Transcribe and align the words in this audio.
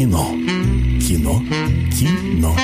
Кино. 0.00 0.28
Кино. 0.98 1.42
Кино. 1.92 2.56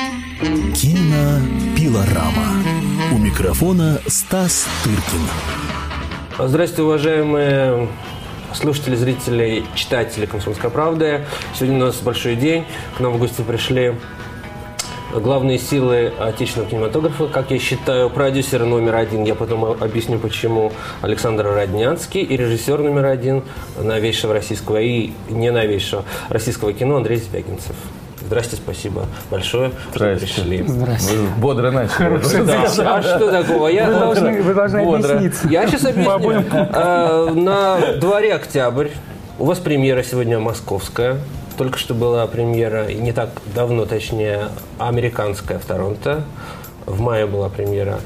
Кинопилорама. 0.75 2.65
У 3.13 3.19
микрофона 3.19 4.01
Стас 4.07 4.67
Тыркин. 4.83 6.49
Здравствуйте, 6.49 6.83
уважаемые 6.83 7.89
слушатели, 8.55 8.97
зрители, 8.97 9.65
читатели 9.75 10.25
«Комсомольской 10.25 10.71
правды». 10.71 11.27
Сегодня 11.55 11.77
у 11.77 11.81
нас 11.81 11.97
большой 11.97 12.37
день. 12.37 12.65
К 12.97 13.01
нам 13.01 13.13
в 13.13 13.19
гости 13.19 13.43
пришли 13.43 13.93
главные 15.15 15.59
силы 15.59 16.13
отечественного 16.19 16.71
кинематографа, 16.71 17.27
как 17.27 17.51
я 17.51 17.59
считаю, 17.59 18.11
продюсер 18.11 18.65
номер 18.65 18.97
один, 18.97 19.25
я 19.25 19.35
потом 19.35 19.65
объясню 19.65 20.19
почему, 20.19 20.73
Александр 21.03 21.47
Роднянский, 21.47 22.23
и 22.23 22.37
режиссер 22.37 22.79
номер 22.81 23.07
один 23.07 23.43
новейшего 23.81 24.35
российского 24.35 24.81
и 24.81 25.13
не 25.29 25.51
новейшего 25.51 26.05
российского 26.29 26.73
кино 26.73 26.97
Андрей 26.97 27.19
Звягинцев. 27.19 27.77
Здрасте, 28.27 28.57
спасибо 28.57 29.07
большое, 29.31 29.71
что 29.95 30.17
пришли. 30.17 30.65
Здрасте. 30.67 31.15
Вы 31.17 31.29
бодро 31.41 31.71
начали. 31.71 32.45
Да. 32.45 32.97
А 32.97 33.03
что 33.03 33.31
такого? 33.31 33.69
Я, 33.69 33.87
Вы 33.87 33.99
должны, 34.01 34.43
вы 34.43 34.55
должны 34.55 34.83
бодро. 34.85 35.13
объясниться. 35.15 35.49
Я 35.49 35.69
сейчас 35.69 35.85
объясню. 35.85 36.43
Э, 36.53 37.31
На 37.35 37.79
дворе 38.01 38.35
октябрь. 38.35 38.89
У 39.39 39.45
вас 39.45 39.59
премьера 39.59 40.03
сегодня 40.03 40.39
московская. 40.39 41.19
Только 41.59 41.79
что 41.79 41.93
была 41.93 42.27
премьера, 42.27 42.91
не 42.91 43.13
так 43.13 43.29
давно, 43.55 43.85
точнее, 43.85 44.49
американская 44.79 45.59
в 45.59 45.65
Торонто. 45.67 46.25
В 46.87 47.03
мае 47.03 47.27
была 47.27 47.51
премьера 47.51 48.01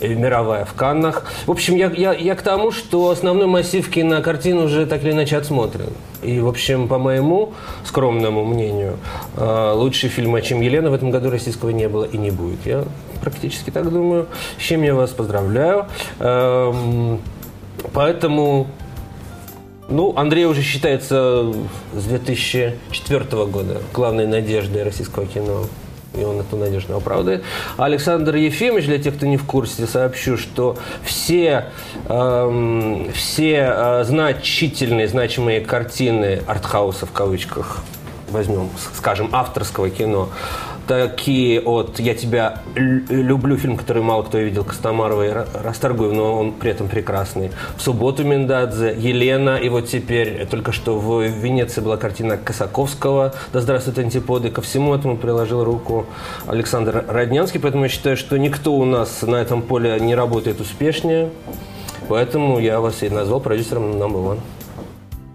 э, 0.00 0.08
мировая 0.08 0.64
в 0.64 0.72
Каннах. 0.74 1.24
В 1.46 1.52
общем, 1.52 1.76
я, 1.76 1.92
я, 1.92 2.12
я 2.12 2.34
к 2.34 2.42
тому, 2.42 2.72
что 2.72 3.10
основной 3.10 3.46
массив 3.46 3.88
кинокартин 3.88 4.58
уже 4.58 4.86
так 4.86 5.04
или 5.04 5.12
иначе 5.12 5.36
отсмотрен. 5.36 5.90
И, 6.24 6.40
в 6.40 6.48
общем, 6.48 6.88
по 6.88 6.98
моему 6.98 7.52
скромному 7.84 8.44
мнению, 8.44 8.96
э, 9.36 9.72
лучший 9.72 10.08
фильм, 10.08 10.40
чем 10.42 10.62
Елена, 10.62 10.90
в 10.90 10.94
этом 10.94 11.12
году 11.12 11.30
российского 11.30 11.70
не 11.70 11.88
было 11.88 12.02
и 12.02 12.18
не 12.18 12.32
будет. 12.32 12.66
Я 12.66 12.84
практически 13.20 13.70
так 13.70 13.88
думаю. 13.88 14.26
С 14.58 14.62
чем 14.62 14.82
я 14.82 14.96
вас 14.96 15.10
поздравляю. 15.10 15.86
Эм, 16.18 17.20
Поэтому 17.92 18.66
ну, 19.88 20.12
Андрей 20.16 20.46
уже 20.46 20.62
считается 20.62 21.52
с 21.94 22.04
2004 22.04 23.46
года 23.46 23.80
главной 23.92 24.26
надеждой 24.26 24.82
российского 24.82 25.26
кино. 25.26 25.66
И 26.14 26.24
он 26.24 26.40
эту 26.40 26.56
надежду 26.56 26.96
оправдывает. 26.96 27.44
Александр 27.76 28.36
Ефимович, 28.36 28.86
для 28.86 28.98
тех, 28.98 29.16
кто 29.16 29.26
не 29.26 29.36
в 29.36 29.44
курсе, 29.44 29.86
сообщу, 29.86 30.38
что 30.38 30.78
все, 31.04 31.66
эм, 32.08 33.12
все 33.12 33.68
э, 33.70 34.04
значительные, 34.04 35.08
значимые 35.08 35.60
картины 35.60 36.42
артхауса 36.46 37.04
в 37.04 37.12
кавычках, 37.12 37.82
возьмем, 38.30 38.70
скажем, 38.94 39.28
авторского 39.32 39.90
кино, 39.90 40.30
такие 40.86 41.60
от 41.60 41.98
«Я 41.98 42.14
тебя 42.14 42.62
лю- 42.74 43.04
люблю», 43.08 43.56
фильм, 43.56 43.76
который 43.76 44.02
мало 44.02 44.22
кто 44.22 44.38
видел, 44.38 44.64
Костомарова 44.64 45.22
и 45.26 45.30
Ра- 45.30 45.62
Расторгуев, 45.62 46.12
но 46.12 46.38
он 46.38 46.52
при 46.52 46.70
этом 46.70 46.88
прекрасный. 46.88 47.50
«В 47.76 47.82
субботу» 47.82 48.24
Миндадзе, 48.24 48.94
«Елена», 48.96 49.56
и 49.56 49.68
вот 49.68 49.88
теперь 49.88 50.46
только 50.46 50.72
что 50.72 50.98
в 50.98 51.22
Венеции 51.22 51.80
была 51.80 51.96
картина 51.96 52.36
Косаковского 52.36 53.34
«Да 53.52 53.60
здравствуют 53.60 53.98
антиподы». 53.98 54.50
Ко 54.50 54.62
всему 54.62 54.94
этому 54.94 55.16
приложил 55.16 55.64
руку 55.64 56.06
Александр 56.46 57.04
Роднянский, 57.08 57.60
поэтому 57.60 57.84
я 57.84 57.88
считаю, 57.88 58.16
что 58.16 58.36
никто 58.38 58.72
у 58.74 58.84
нас 58.84 59.22
на 59.22 59.36
этом 59.36 59.62
поле 59.62 59.98
не 60.00 60.14
работает 60.14 60.60
успешнее, 60.60 61.30
поэтому 62.08 62.58
я 62.58 62.80
вас 62.80 63.02
и 63.02 63.08
назвал 63.08 63.40
продюсером 63.40 63.92
number 63.92 64.24
one. 64.24 64.40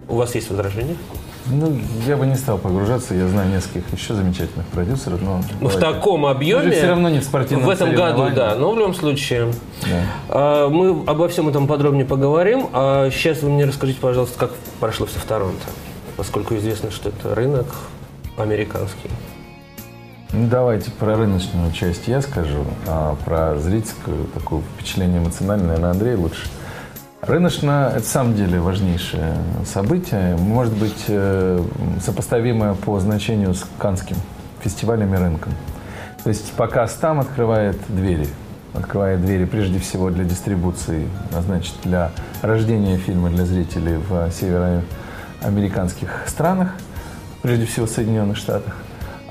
У 0.08 0.16
вас 0.16 0.34
есть 0.34 0.50
возражения? 0.50 0.96
Ну, 1.46 1.76
я 2.06 2.16
бы 2.16 2.26
не 2.26 2.36
стал 2.36 2.56
погружаться, 2.58 3.14
я 3.14 3.26
знаю 3.26 3.50
нескольких 3.50 3.92
еще 3.92 4.14
замечательных 4.14 4.66
продюсеров, 4.68 5.20
но... 5.22 5.40
Ну, 5.60 5.68
в 5.68 5.76
таком 5.76 6.24
объеме. 6.26 6.70
все 6.70 6.88
равно 6.88 7.08
не 7.08 7.18
в 7.20 7.24
спортивном 7.24 7.66
В 7.66 7.70
этом 7.70 7.94
году, 7.94 8.30
да. 8.34 8.54
Но 8.54 8.72
в 8.72 8.78
любом 8.78 8.94
случае. 8.94 9.52
Да. 9.82 10.02
а, 10.28 10.68
Мы 10.68 11.02
обо 11.06 11.28
всем 11.28 11.48
этом 11.48 11.66
подробнее 11.66 12.04
поговорим. 12.04 12.68
А 12.72 13.10
сейчас 13.10 13.42
вы 13.42 13.50
мне 13.50 13.64
расскажите, 13.64 14.00
пожалуйста, 14.00 14.38
как 14.38 14.52
прошло 14.78 15.06
все 15.06 15.18
в 15.18 15.24
Торонто. 15.24 15.66
Поскольку 16.16 16.54
известно, 16.56 16.90
что 16.90 17.08
это 17.08 17.34
рынок 17.34 17.66
американский. 18.36 19.10
Ну, 20.32 20.46
давайте 20.48 20.90
про 20.92 21.16
рыночную 21.16 21.72
часть 21.72 22.08
я 22.08 22.22
скажу, 22.22 22.64
а 22.86 23.16
про 23.24 23.58
зрительскую 23.58 24.26
такое 24.32 24.62
впечатление 24.74 25.18
эмоциональное, 25.18 25.66
наверное, 25.66 25.90
Андрей 25.90 26.14
лучше. 26.14 26.46
Рыночное– 27.22 27.90
это 27.90 28.02
в 28.02 28.08
самом 28.08 28.34
деле 28.34 28.58
важнейшее 28.58 29.36
событие, 29.64 30.36
может 30.36 30.72
быть, 30.76 31.04
э, 31.06 31.64
сопоставимое 32.04 32.74
по 32.74 32.98
значению 32.98 33.54
с 33.54 33.64
Канским 33.78 34.16
фестивалем 34.60 35.14
и 35.14 35.18
рынком. 35.18 35.52
То 36.24 36.30
есть 36.30 36.52
показ 36.54 36.94
там 36.94 37.20
открывает 37.20 37.78
двери. 37.86 38.26
Открывает 38.74 39.24
двери 39.24 39.44
прежде 39.44 39.78
всего 39.78 40.10
для 40.10 40.24
дистрибуции, 40.24 41.08
а 41.32 41.42
значит, 41.42 41.74
для 41.84 42.10
рождения 42.42 42.96
фильма 42.96 43.30
для 43.30 43.46
зрителей 43.46 43.98
в 43.98 44.28
североамериканских 44.32 46.24
странах, 46.26 46.70
прежде 47.40 47.66
всего 47.66 47.86
в 47.86 47.90
Соединенных 47.90 48.36
Штатах. 48.36 48.74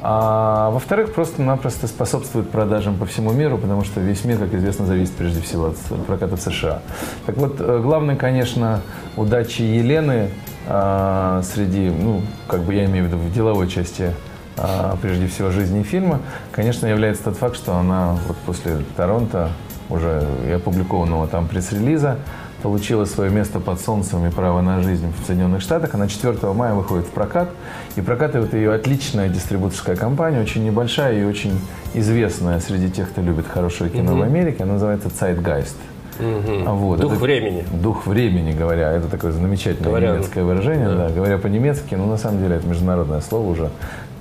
А 0.03 0.72
во-вторых, 0.72 1.13
просто-напросто 1.13 1.88
способствует 1.88 2.50
продажам 2.50 2.97
по 2.97 3.06
всему 3.06 3.34
миру, 3.34 3.59
потому 3.59 3.84
что 3.84 4.00
весь 4.00 4.25
мир, 4.25 4.39
как 4.39 4.53
известно, 4.56 4.85
зависит 4.85 5.13
прежде 5.13 5.41
всего 5.41 5.67
от 5.67 6.06
проката 6.07 6.35
в 6.35 6.41
США. 6.41 6.81
Так 7.28 7.38
вот, 7.38 7.57
э, 7.59 7.79
главной, 7.84 8.16
конечно, 8.16 8.81
удачей 9.16 9.78
Елены 9.78 10.29
а, 10.67 11.41
среди, 11.44 11.89
ну, 11.89 12.22
как 12.47 12.62
бы 12.62 12.73
я 12.73 12.85
имею 12.85 13.06
в 13.06 13.07
виду 13.09 13.17
в 13.17 13.31
деловой 13.31 13.67
части 13.67 14.13
а, 14.57 14.97
прежде 15.01 15.28
всего 15.28 15.51
жизни 15.51 15.84
фильма, 15.84 16.19
конечно, 16.51 16.88
является 16.88 17.25
тот 17.25 17.38
факт, 17.38 17.56
что 17.56 17.75
она 17.75 18.18
вот 18.28 18.38
после 18.38 18.78
Торонто, 18.95 19.50
уже 19.89 20.25
и 20.47 20.51
опубликованного 20.51 21.28
там 21.28 21.47
пресс-релиза, 21.47 22.18
получила 22.62 23.06
свое 23.06 23.30
место 23.32 23.60
под 23.60 23.80
солнцем 23.82 24.26
и 24.28 24.32
право 24.32 24.62
на 24.62 24.82
жизнь 24.82 25.12
в 25.22 25.26
Соединенных 25.28 25.62
Штатах. 25.62 25.94
Она 25.94 26.08
4 26.08 26.36
мая 26.54 26.74
выходит 26.74 27.06
в 27.06 27.10
прокат. 27.10 27.50
И 27.96 28.02
прокатывает 28.02 28.54
ее 28.54 28.74
отличная 28.74 29.28
дистрибуторская 29.30 29.96
компания, 29.96 30.40
очень 30.42 30.64
небольшая 30.64 31.20
и 31.20 31.24
очень 31.26 31.60
известная 31.94 32.60
среди 32.62 32.90
тех, 32.90 33.10
кто 33.10 33.22
любит 33.22 33.46
хорошее 33.48 33.90
кино 33.90 34.16
в 34.16 34.22
Америке. 34.22 34.64
Она 34.64 34.74
называется 34.74 35.10
Zeitgeist. 35.10 35.76
А 36.20 36.74
вот, 36.74 37.00
Дух 37.00 37.14
это- 37.14 37.22
времени. 37.22 37.66
Дух 37.82 38.06
времени, 38.06 38.52
говоря. 38.54 38.92
Это 38.92 39.08
такое 39.08 39.32
замечательное 39.32 39.90
Говоря- 39.90 40.14
немецкое 40.14 40.44
выражение. 40.44 40.88
Да. 40.90 41.10
говоря 41.10 41.38
по-немецки, 41.38 41.96
но 41.96 42.06
на 42.06 42.18
самом 42.18 42.40
деле 42.42 42.58
это 42.58 42.68
международное 42.68 43.22
слово 43.22 43.50
уже 43.50 43.70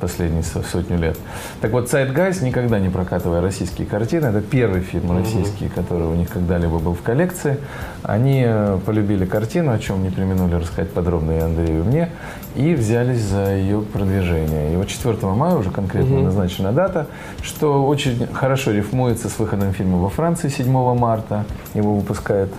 последние 0.00 0.43
со- 0.43 0.62
сотню 0.62 0.99
лет. 0.99 1.16
Так 1.61 1.72
вот, 1.72 1.93
Zeitgeist, 1.93 2.43
никогда 2.44 2.78
не 2.78 2.88
прокатывая 2.88 3.41
российские 3.41 3.87
картины, 3.87 4.27
это 4.27 4.41
первый 4.41 4.81
фильм 4.81 5.16
российский, 5.16 5.69
который 5.69 6.06
у 6.06 6.15
них 6.15 6.28
когда-либо 6.31 6.78
был 6.78 6.94
в 6.94 7.03
коллекции. 7.03 7.59
Они 8.03 8.43
э, 8.47 8.78
полюбили 8.84 9.27
картину, 9.27 9.72
о 9.72 9.78
чем 9.78 10.03
не 10.03 10.10
применули 10.10 10.55
рассказать 10.55 10.91
подробно 10.91 11.33
и 11.33 11.39
Андрею, 11.39 11.81
и 11.81 11.83
мне, 11.87 12.09
и 12.56 12.75
взялись 12.75 13.21
за 13.21 13.55
ее 13.55 13.83
продвижение. 13.83 14.72
И 14.72 14.77
вот 14.77 14.89
4 14.89 15.16
мая 15.22 15.55
уже 15.55 15.71
конкретно 15.71 16.21
назначена 16.22 16.72
дата, 16.72 17.06
что 17.43 17.87
очень 17.87 18.27
хорошо 18.33 18.72
рифмуется 18.72 19.28
с 19.28 19.39
выходом 19.39 19.72
фильма 19.72 19.99
во 19.99 20.09
Франции 20.09 20.49
7 20.49 20.71
марта. 20.99 21.44
Его 21.75 21.94
выпускает 21.94 22.50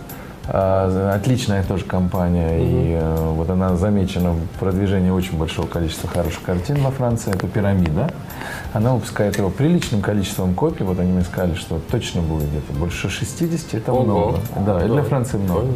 Отличная 0.47 1.63
тоже 1.63 1.85
компания, 1.85 2.57
и 2.59 2.97
э, 2.99 3.15
вот 3.35 3.49
она 3.51 3.75
замечена 3.75 4.31
в 4.31 4.59
продвижении 4.59 5.11
очень 5.11 5.37
большого 5.37 5.67
количества 5.67 6.09
хороших 6.09 6.41
картин 6.41 6.81
во 6.81 6.89
Франции. 6.89 7.31
Это 7.31 7.47
«Пирамида». 7.47 8.11
Она 8.73 8.95
выпускает 8.95 9.37
его 9.37 9.51
приличным 9.51 10.01
количеством 10.01 10.55
копий. 10.55 10.83
Вот 10.83 10.99
они 10.99 11.11
мне 11.11 11.23
сказали, 11.23 11.53
что 11.53 11.79
точно 11.91 12.21
будет 12.21 12.49
где-то 12.49 12.73
больше 12.73 13.07
60. 13.07 13.75
Это 13.75 13.93
Ого. 13.93 14.03
много. 14.03 14.39
Да, 14.65 14.83
и 14.83 14.89
для 14.89 15.03
Франции 15.03 15.37
много. 15.37 15.67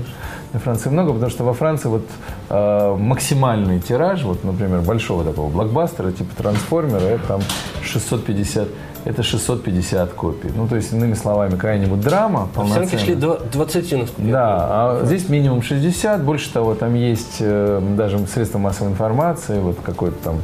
Для 0.52 0.60
Франции 0.60 0.90
много, 0.90 1.14
потому 1.14 1.30
что 1.30 1.44
во 1.44 1.54
Франции 1.54 1.88
вот 1.90 2.08
э, 2.50 2.96
максимальный 2.98 3.80
тираж, 3.80 4.24
вот, 4.24 4.44
например, 4.44 4.82
большого 4.82 5.24
такого 5.24 5.50
блокбастера 5.50 6.12
типа 6.12 6.36
«Трансформера», 6.36 7.04
это 7.04 7.28
там 7.28 7.42
650 7.84 8.68
это 9.06 9.24
650 9.24 10.14
копий. 10.14 10.50
Ну, 10.56 10.68
то 10.68 10.76
есть, 10.76 10.92
иными 10.92 11.14
словами, 11.14 11.52
какая-нибудь 11.52 12.02
драма 12.02 12.50
Оценки 12.56 12.56
полноценная. 12.56 13.06
шли 13.06 13.16
до 13.16 13.40
20, 13.52 13.92
насколько 13.94 14.22
я 14.22 14.32
Да, 14.32 14.58
а 14.60 15.02
здесь 15.06 15.30
минимум 15.30 15.62
60. 15.62 16.24
Больше 16.24 16.52
того, 16.52 16.74
там 16.74 16.96
есть 16.96 17.38
э, 17.40 17.82
даже 17.96 18.18
средства 18.28 18.58
массовой 18.58 18.92
информации, 18.92 19.60
вот 19.60 19.78
какое-то 19.84 20.18
там 20.24 20.36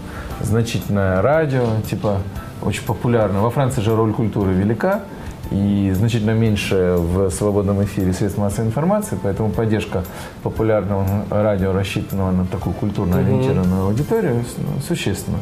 значительное 0.42 1.22
радио, 1.22 1.66
типа 1.90 2.20
очень 2.62 2.84
популярно. 2.84 3.42
Во 3.42 3.50
Франции 3.50 3.82
же 3.82 3.96
роль 3.96 4.14
культуры 4.14 4.54
велика. 4.54 5.02
и 5.50 5.92
значительно 5.94 6.32
меньше 6.32 6.96
в 6.98 7.30
свободном 7.30 7.84
эфире 7.84 8.14
средств 8.14 8.40
массовой 8.40 8.68
информации, 8.68 9.18
поэтому 9.22 9.50
поддержка 9.50 10.06
популярного 10.44 11.26
радио, 11.30 11.74
рассчитанного 11.74 12.32
на 12.32 12.46
такую 12.46 12.74
культурно 12.74 13.18
ориентированную 13.18 13.88
аудиторию, 13.88 14.46
ну, 14.58 14.82
существенно. 14.88 15.40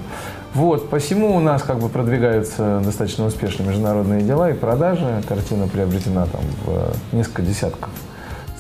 Вот, 0.54 0.90
посему 0.90 1.36
у 1.36 1.40
нас 1.40 1.62
как 1.62 1.80
бы 1.80 1.90
продвигаются 1.90 2.82
достаточно 2.84 3.26
успешно 3.26 3.64
международные 3.64 4.22
дела 4.22 4.50
и 4.50 4.54
продажи. 4.54 5.22
Картина 5.28 5.68
приобретена 5.68 6.26
там 6.26 6.42
в 6.66 7.16
несколько 7.16 7.42
десятков 7.42 7.90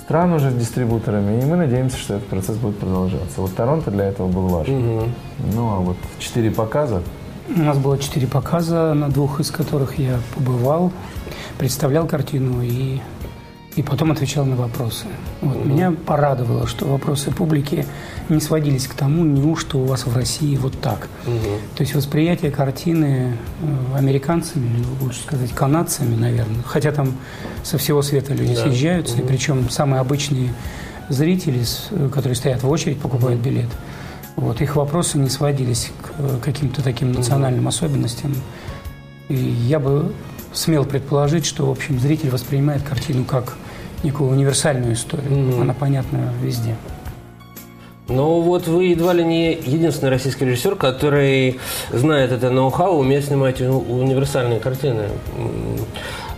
стран 0.09 0.33
уже 0.33 0.49
с 0.49 0.55
дистрибуторами, 0.55 1.39
и 1.39 1.45
мы 1.45 1.55
надеемся, 1.55 1.95
что 1.95 2.15
этот 2.15 2.27
процесс 2.27 2.57
будет 2.57 2.79
продолжаться. 2.79 3.41
Вот 3.41 3.55
Торонто 3.55 3.91
для 3.91 4.05
этого 4.05 4.27
был 4.27 4.47
важен. 4.47 4.97
Угу. 4.97 5.09
Ну, 5.53 5.69
а 5.69 5.75
вот 5.75 5.97
четыре 6.17 6.49
показа. 6.49 7.03
У 7.55 7.59
нас 7.59 7.77
было 7.77 7.95
четыре 7.99 8.25
показа, 8.25 8.95
на 8.95 9.09
двух 9.09 9.39
из 9.39 9.51
которых 9.51 9.99
я 9.99 10.17
побывал, 10.33 10.91
представлял 11.59 12.07
картину 12.07 12.63
и 12.63 13.01
и 13.75 13.83
потом 13.83 14.11
отвечал 14.11 14.45
на 14.45 14.55
вопросы. 14.55 15.05
Вот. 15.41 15.57
Угу. 15.57 15.69
Меня 15.69 15.91
порадовало, 15.91 16.65
что 16.65 16.85
вопросы 16.87 17.29
публики 17.29 17.85
не 18.29 18.39
сводились 18.39 18.87
к 18.87 18.93
тому, 18.93 19.23
неужто 19.25 19.77
у 19.77 19.85
вас 19.85 20.05
в 20.05 20.15
России 20.15 20.55
вот 20.55 20.79
так. 20.79 21.07
Угу. 21.25 21.75
То 21.75 21.83
есть 21.83 21.95
восприятие 21.95 22.51
картины 22.51 23.37
э, 23.61 23.97
американцами, 23.97 24.67
или 24.67 24.85
лучше 25.01 25.21
сказать, 25.21 25.51
канадцами, 25.51 26.15
наверное, 26.15 26.63
хотя 26.63 26.91
там 26.91 27.15
со 27.63 27.77
всего 27.77 28.01
света 28.01 28.33
люди 28.33 28.55
да. 28.55 28.63
съезжаются, 28.63 29.15
угу. 29.15 29.23
и 29.23 29.25
причем 29.25 29.69
самые 29.69 30.01
обычные 30.01 30.53
зрители, 31.09 31.63
э, 31.91 32.09
которые 32.09 32.35
стоят 32.35 32.63
в 32.63 32.69
очередь, 32.69 32.99
покупают 32.99 33.41
билет, 33.41 33.69
вот, 34.35 34.61
их 34.61 34.75
вопросы 34.75 35.17
не 35.17 35.29
сводились 35.29 35.91
к 36.01 36.11
э, 36.17 36.37
каким-то 36.43 36.81
таким 36.81 37.11
национальным 37.11 37.65
угу. 37.65 37.69
особенностям. 37.69 38.35
И 39.27 39.35
я 39.35 39.79
бы 39.79 40.13
смел 40.53 40.85
предположить, 40.85 41.45
что, 41.45 41.67
в 41.67 41.71
общем, 41.71 41.99
зритель 41.99 42.29
воспринимает 42.29 42.81
картину 42.83 43.25
как 43.25 43.55
некую 44.03 44.31
универсальную 44.31 44.93
историю. 44.93 45.31
Mm-hmm. 45.31 45.61
Она 45.61 45.73
понятна 45.73 46.33
везде. 46.41 46.75
Но 48.09 48.41
вот 48.41 48.67
вы 48.67 48.85
едва 48.85 49.13
ли 49.13 49.23
не 49.23 49.53
единственный 49.53 50.09
российский 50.09 50.45
режиссер, 50.45 50.75
который 50.75 51.59
знает 51.91 52.31
это 52.31 52.49
ноу-хау, 52.49 52.97
умеет 52.97 53.25
снимать 53.25 53.61
универсальные 53.61 54.59
картины. 54.59 55.09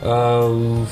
А, 0.01 0.85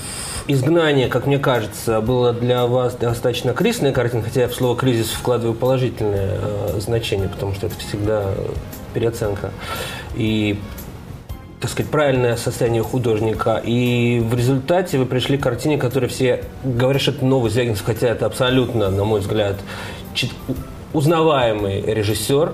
«Изгнание», 0.48 1.10
как 1.10 1.28
мне 1.28 1.38
кажется, 1.38 2.02
было 2.02 2.34
для 2.34 2.66
вас 2.66 2.96
достаточно 2.96 3.54
кризисной 3.54 3.92
картиной, 3.92 4.24
хотя 4.24 4.42
я 4.42 4.48
в 4.48 4.56
слово 4.56 4.76
«кризис» 4.76 5.10
вкладываю 5.10 5.54
положительное 5.54 6.40
э, 6.42 6.80
значение, 6.80 7.30
потому 7.30 7.54
что 7.54 7.68
это 7.68 7.78
всегда 7.78 8.34
переоценка. 8.96 9.52
И 10.16 10.60
так 11.60 11.70
сказать, 11.70 11.92
правильное 11.92 12.38
состояние 12.38 12.84
художника. 12.84 13.62
И 13.64 14.24
в 14.26 14.34
результате 14.34 14.98
вы 14.98 15.06
пришли 15.06 15.38
к 15.38 15.44
картине, 15.44 15.78
которая 15.78 16.10
все 16.10 16.44
говорят, 16.64 17.02
что 17.02 17.12
это 17.12 17.26
новый 17.26 17.52
Звягинцев, 17.52 17.86
хотя 17.86 18.08
это 18.08 18.26
абсолютно, 18.26 18.90
на 18.90 19.04
мой 19.04 19.20
взгляд, 19.20 19.58
узнаваемый 20.94 21.82
режиссер, 21.82 22.54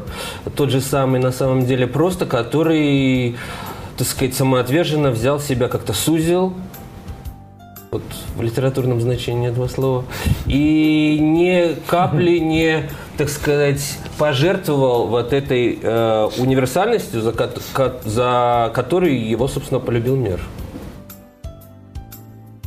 тот 0.56 0.70
же 0.70 0.82
самый 0.82 1.20
на 1.20 1.32
самом 1.32 1.66
деле 1.66 1.88
просто, 1.88 2.26
который, 2.26 3.38
так 3.98 4.08
сказать, 4.08 4.36
самоотверженно 4.36 5.12
взял 5.12 5.40
себя, 5.40 5.68
как-то 5.68 5.94
сузил, 5.94 6.54
вот 7.92 8.04
в 8.36 8.42
литературном 8.42 9.00
значении 9.00 9.50
этого 9.50 9.68
слова, 9.68 10.04
и 10.46 11.18
ни 11.20 11.76
капли 11.88 12.40
не, 12.40 12.90
так 13.18 13.30
сказать, 13.30 13.98
пожертвовал 14.18 15.08
вот 15.08 15.32
этой 15.32 15.80
э, 15.82 16.30
универсальностью, 16.38 17.22
за, 17.22 17.34
за 18.04 18.72
которую 18.74 19.28
его, 19.28 19.48
собственно, 19.48 19.80
полюбил 19.80 20.18
мир. 20.18 20.42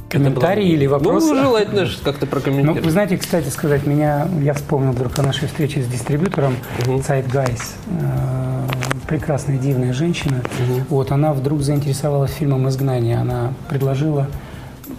Комментарии 0.08 0.64
было... 0.64 0.72
или 0.72 0.86
вопросы? 0.86 1.34
Ну, 1.34 1.42
желательно 1.42 1.86
как-то 2.02 2.26
прокомментировать. 2.26 2.80
Ну, 2.80 2.84
вы 2.84 2.90
знаете, 2.90 3.18
кстати 3.18 3.48
сказать, 3.48 3.86
меня, 3.86 4.26
я 4.42 4.54
вспомнил 4.54 4.92
вдруг 4.92 5.18
о 5.18 5.22
нашей 5.22 5.48
встрече 5.48 5.82
с 5.82 5.86
дистрибьютором 5.86 6.56
угу. 6.86 7.02
Гайс, 7.30 7.74
э, 7.88 8.62
прекрасная, 9.06 9.58
дивная 9.58 9.92
женщина. 9.92 10.38
Угу. 10.38 10.80
Вот, 10.88 11.12
она 11.12 11.32
вдруг 11.32 11.60
заинтересовалась 11.60 12.32
фильмом 12.32 12.68
«Изгнание». 12.68 13.18
Она 13.18 13.52
предложила 13.68 14.28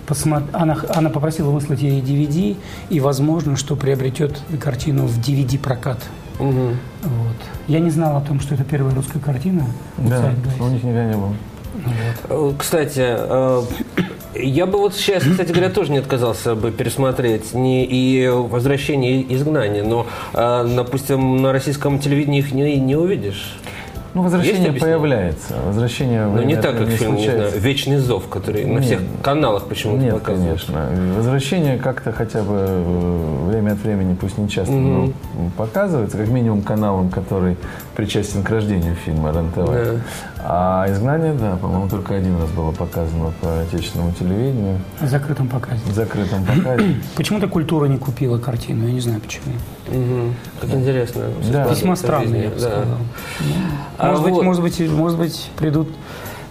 посмотр... 0.06 0.46
она, 0.54 0.78
она 0.90 1.10
попросила 1.10 1.50
выслать 1.50 1.82
ей 1.82 2.02
DVD, 2.02 2.58
и 2.90 3.00
возможно, 3.00 3.56
что 3.56 3.76
приобретет 3.76 4.40
картину 4.62 5.08
в 5.08 5.18
DVD-прокат. 5.20 6.00
Угу. 6.40 6.70
Вот. 7.04 7.36
Я 7.68 7.80
не 7.80 7.90
знал 7.90 8.18
о 8.18 8.22
том, 8.22 8.40
что 8.40 8.56
это 8.56 8.64
первая 8.64 8.94
русская 8.94 9.20
картина. 9.20 9.66
Да, 9.98 10.34
у 10.60 10.68
них 10.68 10.84
никогда 10.84 11.06
не 11.06 11.14
было. 11.14 11.34
Вот. 12.30 12.56
Кстати, 12.58 13.06
э, 13.06 13.64
я 14.42 14.66
бы 14.66 14.78
вот 14.80 14.96
сейчас, 14.96 15.24
кстати 15.24 15.52
говоря, 15.52 15.70
тоже 15.70 15.92
не 15.92 15.98
отказался 15.98 16.56
бы 16.56 16.72
пересмотреть 16.72 17.54
не 17.54 17.86
и 17.86 18.28
«Возвращение 18.28 19.22
и 19.22 19.36
изгнание», 19.36 19.84
но, 19.84 20.08
э, 20.34 20.68
допустим, 20.76 21.42
на 21.42 21.52
российском 21.52 22.00
телевидении 22.00 22.40
их 22.40 22.52
не, 22.52 22.78
не 22.78 22.96
увидишь. 22.96 23.58
Ну, 24.14 24.24
возвращение 24.24 24.74
появляется. 24.74 25.56
Возвращение 25.66 26.26
Но 26.26 26.44
не 26.44 26.56
так, 26.56 26.78
как 26.78 26.88
не 26.88 26.96
фильм, 26.96 27.16
не 27.16 27.26
знаю, 27.26 27.52
Вечный 27.60 27.98
зов, 27.98 28.28
который 28.28 28.64
нет, 28.64 28.76
на 28.76 28.82
всех 28.82 29.02
каналах 29.22 29.68
почему-то 29.68 30.02
нет, 30.02 30.14
показывают. 30.16 30.66
конечно. 30.66 31.16
Возвращение 31.16 31.78
как-то 31.78 32.12
хотя 32.12 32.42
бы 32.42 32.56
э, 32.58 33.46
время 33.48 33.74
от 33.74 33.80
времени, 33.80 34.16
пусть 34.16 34.38
не 34.38 34.50
часто, 34.50 34.74
mm-hmm. 34.74 35.14
но 35.36 35.52
показывается, 35.58 36.18
как 36.18 36.28
минимум 36.30 36.62
каналом, 36.62 37.10
который 37.10 37.58
причастен 37.96 38.44
к 38.44 38.50
рождению 38.50 38.96
фильма 38.96 39.32
РЕН-ТВ. 39.32 39.56
Да. 39.56 40.02
А 40.42 40.86
«Изгнание», 40.92 41.34
да, 41.34 41.58
по-моему, 41.58 41.90
только 41.90 42.16
один 42.16 42.40
раз 42.40 42.50
было 42.52 42.72
показано 42.72 43.34
по 43.42 43.62
отечественному 43.62 44.14
телевидению. 44.14 44.80
В 45.02 45.08
закрытом 45.08 45.48
показе. 45.48 45.82
В 45.86 45.94
закрытом 45.94 46.46
показе. 46.46 46.96
Почему-то 47.16 47.48
культура 47.48 47.86
не 47.86 47.98
купила 47.98 48.38
картину, 48.38 48.88
я 48.88 48.94
не 48.94 49.02
знаю 49.02 49.20
почему. 49.20 49.54
Угу. 49.92 50.34
Как 50.62 50.74
интересно. 50.74 51.24
Да. 51.52 51.68
Весьма 51.70 51.96
странно, 51.96 52.36
я 52.36 52.50
бы 52.50 52.60
сказал. 52.60 52.84
А 53.98 54.10
может, 54.10 54.24
вот. 54.24 54.34
быть, 54.34 54.44
может, 54.44 54.62
быть, 54.62 54.80
может 54.92 55.18
быть, 55.18 55.50
придут 55.58 55.90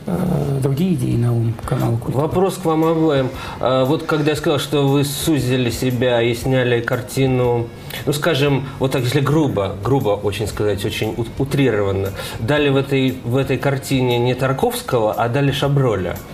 э, 0.07 0.59
другие 0.63 0.95
идеи 0.95 1.17
на 1.17 1.33
ум 1.33 1.55
канала 1.65 1.97
«Культура». 1.97 2.23
Вопрос 2.23 2.57
к 2.57 2.65
вам 2.65 2.85
обоим. 2.85 3.31
А, 3.61 3.85
вот 3.85 4.05
когда 4.05 4.31
я 4.31 4.37
сказал, 4.37 4.59
что 4.59 4.87
вы 4.87 5.05
сузили 5.05 5.71
себя 5.71 6.21
и 6.21 6.35
сняли 6.35 6.81
картину, 6.81 7.69
ну, 8.07 8.13
скажем, 8.13 8.67
вот 8.79 8.93
так, 8.93 9.03
если 9.03 9.21
грубо, 9.21 9.77
грубо 9.83 10.11
очень 10.11 10.47
сказать, 10.47 10.85
очень 10.85 11.15
утрированно, 11.39 12.11
дали 12.41 12.69
в 12.69 12.77
этой, 12.77 13.17
в 13.25 13.37
этой 13.37 13.59
картине 13.59 14.19
не 14.19 14.35
Тарковского, 14.35 15.13
а 15.13 15.29
дали 15.29 15.53
Шаброля– 15.53 16.17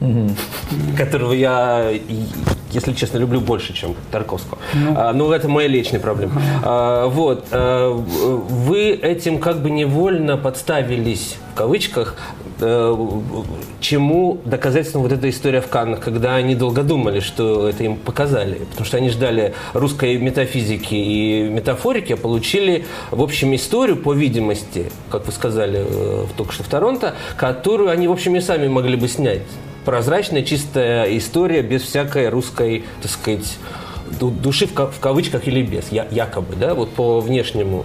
угу. 0.00 0.30
которого 0.96 1.32
я, 1.32 1.90
если 2.70 2.92
честно, 2.92 3.18
люблю 3.18 3.40
больше, 3.40 3.72
чем 3.72 3.94
Тарковского. 4.10 4.58
Ну. 4.74 4.94
А, 4.96 5.12
но 5.12 5.32
это 5.32 5.48
моя 5.48 5.68
личная 5.68 6.00
проблема. 6.00 6.40
А, 6.62 7.06
вот. 7.08 7.46
А, 7.50 7.92
вы 7.92 8.90
этим 8.90 9.38
как 9.38 9.60
бы 9.62 9.70
невольно 9.70 10.36
подставились, 10.36 11.36
в 11.52 11.56
кавычках, 11.56 12.16
э, 12.60 12.96
чему 13.80 14.40
доказательством 14.44 15.02
вот 15.02 15.12
эта 15.12 15.28
история 15.28 15.60
в 15.60 15.68
Каннах, 15.68 16.00
когда 16.00 16.36
они 16.36 16.54
долго 16.54 16.82
думали, 16.82 17.20
что 17.20 17.68
это 17.68 17.84
им 17.84 17.96
показали. 17.96 18.58
Потому 18.70 18.86
что 18.86 18.96
они 18.96 19.10
ждали 19.10 19.54
русской 19.72 20.18
метафизики 20.18 20.94
и 20.94 21.42
метафорики, 21.48 22.12
а 22.12 22.16
получили, 22.16 22.84
в 23.10 23.22
общем, 23.22 23.54
историю, 23.54 23.96
по 23.96 24.12
видимости, 24.12 24.90
как 25.10 25.26
вы 25.26 25.32
сказали 25.32 25.84
э, 25.84 26.26
только 26.36 26.52
что 26.52 26.62
в 26.62 26.68
Торонто, 26.68 27.14
которую 27.36 27.90
они, 27.90 28.06
в 28.08 28.12
общем, 28.12 28.36
и 28.36 28.40
сами 28.40 28.68
могли 28.68 28.96
бы 28.96 29.08
снять 29.08 29.42
прозрачная, 29.84 30.42
чистая 30.42 31.16
история 31.16 31.62
без 31.62 31.82
всякой 31.82 32.28
русской, 32.28 32.84
так 33.02 33.10
сказать, 33.10 33.58
души 34.20 34.66
в 34.66 35.00
кавычках 35.00 35.46
или 35.46 35.62
без, 35.62 35.90
якобы, 35.92 36.56
да, 36.56 36.74
вот 36.74 36.90
по 36.90 37.20
внешнему. 37.20 37.84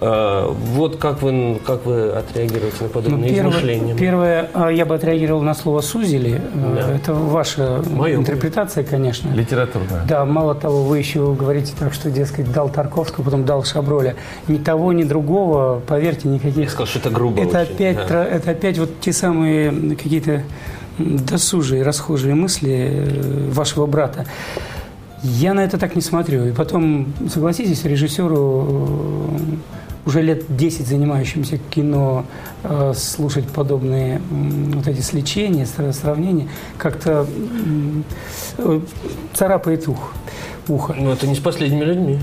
А, 0.00 0.50
вот 0.52 0.96
как 0.96 1.22
вы, 1.22 1.60
как 1.64 1.84
вы 1.84 2.10
отреагируете 2.10 2.84
на 2.84 2.88
подобные 2.88 3.30
ну, 3.30 3.34
первое, 3.34 3.50
измышления? 3.50 3.96
Первое, 3.96 4.50
а, 4.54 4.68
я 4.70 4.86
бы 4.86 4.94
отреагировал 4.94 5.42
на 5.42 5.54
слово 5.54 5.80
«сузили». 5.80 6.40
Да. 6.54 6.94
Это 6.94 7.14
ваша 7.14 7.82
Мое 7.90 8.16
интерпретация, 8.16 8.84
конечно. 8.84 9.32
Литературная. 9.32 10.04
Да, 10.06 10.24
мало 10.24 10.54
того, 10.54 10.84
вы 10.84 10.98
еще 10.98 11.32
говорите 11.34 11.72
так, 11.78 11.94
что, 11.94 12.10
дескать, 12.10 12.52
дал 12.52 12.68
Тарковского, 12.68 13.24
потом 13.24 13.44
дал 13.44 13.64
Шаброля. 13.64 14.14
Ни 14.46 14.58
того, 14.58 14.92
ни 14.92 15.02
другого, 15.02 15.82
поверьте, 15.86 16.28
никаких... 16.28 16.64
Я 16.64 16.68
сказал, 16.68 16.86
что 16.86 16.98
это 17.00 17.10
грубо 17.10 17.42
это 17.42 17.62
очень, 17.62 17.74
опять, 17.74 18.06
да. 18.08 18.24
Это 18.24 18.50
опять 18.52 18.78
вот 18.78 19.00
те 19.00 19.12
самые 19.12 19.96
какие-то 19.96 20.42
досужие, 20.98 21.82
расхожие 21.82 22.34
мысли 22.34 22.90
э, 22.90 23.50
вашего 23.50 23.86
брата. 23.86 24.26
Я 25.22 25.54
на 25.54 25.60
это 25.60 25.78
так 25.78 25.96
не 25.96 26.02
смотрю. 26.02 26.46
И 26.46 26.52
потом, 26.52 27.12
согласитесь, 27.28 27.84
режиссеру 27.84 29.28
э, 29.28 30.06
уже 30.06 30.22
лет 30.22 30.44
10 30.56 30.86
занимающимся 30.86 31.58
кино 31.70 32.24
э, 32.62 32.92
слушать 32.96 33.46
подобные 33.48 34.20
вот 34.30 34.86
эти 34.86 35.00
сличения, 35.00 35.66
сравнения, 35.66 36.48
как-то 36.76 37.26
царапает 39.34 39.86
ух, 39.88 40.12
ухо. 40.68 40.94
Но 40.94 41.12
это 41.12 41.26
не 41.26 41.34
с 41.34 41.40
последними 41.40 41.84
людьми. 41.84 42.18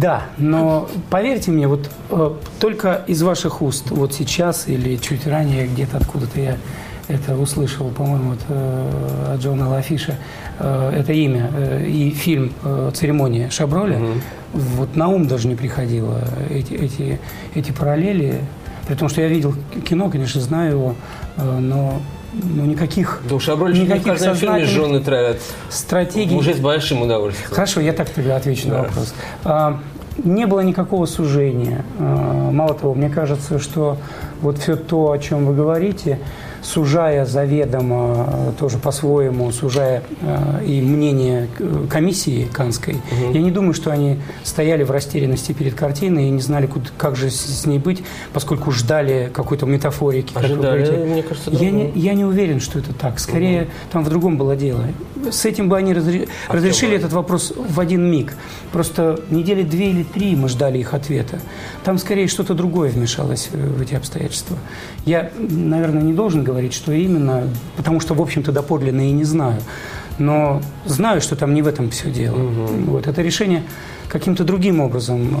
Да, 0.00 0.24
но 0.36 0.88
поверьте 1.10 1.50
мне, 1.50 1.68
вот 1.68 1.90
только 2.58 3.04
из 3.06 3.22
ваших 3.22 3.62
уст, 3.62 3.90
вот 3.90 4.12
сейчас 4.14 4.68
или 4.68 4.96
чуть 4.96 5.26
ранее 5.26 5.66
где-то 5.66 5.98
откуда-то 5.98 6.40
я 6.40 6.56
это 7.08 7.36
услышал, 7.36 7.88
по-моему, 7.90 8.32
от, 8.32 8.38
э, 8.48 9.34
от 9.34 9.40
Джона 9.40 9.68
Лафиша, 9.68 10.16
э, 10.58 10.92
это 10.98 11.12
имя, 11.12 11.50
э, 11.54 11.86
и 11.86 12.10
фильм 12.10 12.52
«Церемония 12.94 13.50
Шаброля», 13.50 13.98
угу. 13.98 14.12
вот 14.52 14.96
на 14.96 15.08
ум 15.08 15.26
даже 15.26 15.48
не 15.48 15.54
приходило 15.54 16.20
эти, 16.50 16.74
эти, 16.74 17.20
эти 17.54 17.72
параллели, 17.72 18.40
при 18.86 18.94
том, 18.94 19.08
что 19.08 19.20
я 19.20 19.28
видел 19.28 19.54
кино, 19.84 20.10
конечно, 20.10 20.40
знаю 20.40 20.72
его, 20.72 20.94
но 21.36 22.00
ну, 22.32 22.64
никаких, 22.64 23.20
Да 23.28 23.36
уж 23.36 23.48
Абролич 23.48 23.76
мне 23.76 23.86
никаких 23.86 24.14
в 24.14 24.16
фильме 24.16 24.34
сознательных 24.34 24.68
жены 24.68 25.00
травят 25.00 25.40
стратегий. 25.68 26.34
уже 26.34 26.54
с 26.54 26.58
большим 26.58 27.02
удовольствием. 27.02 27.50
Хорошо, 27.50 27.80
я 27.80 27.92
так 27.92 28.08
тогда 28.08 28.36
отвечу 28.36 28.68
на 28.68 28.74
Да. 28.74 28.82
вопрос. 28.82 29.14
А, 29.44 29.80
не 30.24 30.46
было 30.46 30.60
никакого 30.60 31.06
сужения. 31.06 31.84
А, 31.98 32.50
мало 32.50 32.74
того, 32.74 32.94
мне 32.94 33.10
кажется, 33.10 33.58
что 33.58 33.98
вот 34.40 34.58
все 34.58 34.76
то, 34.76 35.12
о 35.12 35.18
чем 35.18 35.46
вы 35.46 35.54
говорите, 35.54 36.18
сужая 36.62 37.24
заведомо, 37.24 38.26
э, 38.28 38.52
тоже 38.58 38.78
по-своему, 38.78 39.50
сужая 39.52 40.02
э, 40.20 40.64
и 40.64 40.80
мнение 40.80 41.48
к- 41.58 41.88
комиссии 41.90 42.48
Канской, 42.52 42.96
я 43.32 43.40
не 43.40 43.50
думаю, 43.50 43.74
что 43.74 43.90
они 43.90 44.18
стояли 44.44 44.84
в 44.84 44.90
растерянности 44.90 45.52
перед 45.52 45.74
картиной 45.74 46.28
и 46.28 46.30
не 46.30 46.40
знали, 46.40 46.66
куда- 46.66 46.86
как 46.96 47.16
же 47.16 47.30
с, 47.30 47.66
ней 47.66 47.78
быть, 47.78 48.02
поскольку 48.32 48.70
ждали 48.70 49.30
какой-то 49.32 49.66
метафорики. 49.66 50.32
как 50.32 50.44
Ожидали, 50.44 50.84
говорите. 50.84 51.04
мне 51.04 51.22
кажется, 51.22 51.50
я 51.50 51.70
не, 51.70 51.90
я 51.94 52.14
не 52.14 52.24
уверен, 52.24 52.60
что 52.60 52.78
это 52.78 52.92
так. 52.94 53.18
Скорее, 53.18 53.68
там 53.90 54.04
в 54.04 54.08
другом 54.08 54.36
было 54.36 54.54
дело. 54.56 54.84
С 55.30 55.44
этим 55.44 55.68
бы 55.68 55.76
они 55.76 55.92
разре- 55.92 56.28
А 56.48 56.54
разрешили 56.54 56.96
этот 56.96 57.12
вопрос 57.12 57.52
в 57.56 57.80
один 57.80 58.08
миг. 58.10 58.34
Просто 58.72 59.18
недели 59.30 59.62
две 59.62 59.90
или 59.90 60.02
три 60.04 60.36
мы 60.36 60.48
ждали 60.48 60.78
их 60.78 60.94
ответа. 60.94 61.40
Там 61.84 61.98
скорее 61.98 62.28
что-то 62.28 62.54
другое 62.54 62.90
вмешалось 62.90 63.48
э, 63.52 63.56
в 63.56 63.80
эти 63.80 63.94
обстоятельства. 63.94 64.56
Я, 65.04 65.30
наверное, 65.38 66.02
не 66.02 66.12
должен 66.12 66.42
говорить, 66.44 66.51
что 66.72 66.92
именно, 66.92 67.48
потому 67.76 68.00
что, 68.00 68.14
в 68.14 68.22
общем-то, 68.22 68.52
доподлинно 68.52 69.08
и 69.08 69.12
не 69.12 69.24
знаю. 69.24 69.60
Но 70.18 70.60
знаю, 70.84 71.20
что 71.20 71.36
там 71.36 71.54
не 71.54 71.62
в 71.62 71.66
этом 71.66 71.90
все 71.90 72.10
дело. 72.10 72.36
Вот, 72.36 73.06
это 73.06 73.22
решение 73.22 73.62
каким-то 74.08 74.44
другим 74.44 74.80
образом 74.80 75.36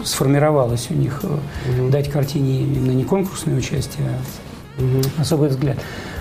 э, 0.00 0.04
сформировалось 0.04 0.86
у 0.90 0.94
них. 0.94 1.20
э, 1.22 1.90
Дать 1.90 2.10
картине 2.10 2.62
именно 2.62 2.92
не 2.92 3.04
конкурсное 3.04 3.56
участие, 3.56 4.06
а 4.78 5.20
особый 5.20 5.50
взгляд. 5.50 5.76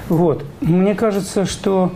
Вот. 0.09 0.43
Мне 0.59 0.93
кажется, 0.93 1.45
что 1.45 1.93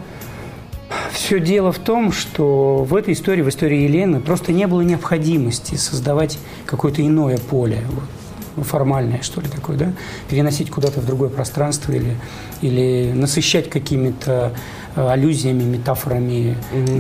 все 1.11 1.39
дело 1.39 1.71
в 1.71 1.79
том, 1.79 2.11
что 2.11 2.85
в 2.89 2.95
этой 2.95 3.13
истории, 3.13 3.41
в 3.41 3.49
истории 3.49 3.81
Елены, 3.83 4.21
просто 4.21 4.51
не 4.51 4.67
было 4.67 4.81
необходимости 4.81 5.75
создавать 5.75 6.37
какое-то 6.65 7.05
иное 7.05 7.37
поле, 7.37 7.81
вот, 7.89 8.03
формальное, 8.63 9.21
что 9.21 9.41
ли, 9.41 9.47
такое, 9.47 9.77
да, 9.77 9.93
переносить 10.29 10.69
куда-то 10.71 11.01
в 11.01 11.05
другое 11.05 11.29
пространство 11.29 11.91
или, 11.91 12.15
или 12.61 13.11
насыщать 13.13 13.69
какими-то 13.69 14.53
э, 14.95 15.07
аллюзиями, 15.09 15.63
метафорами 15.63 16.55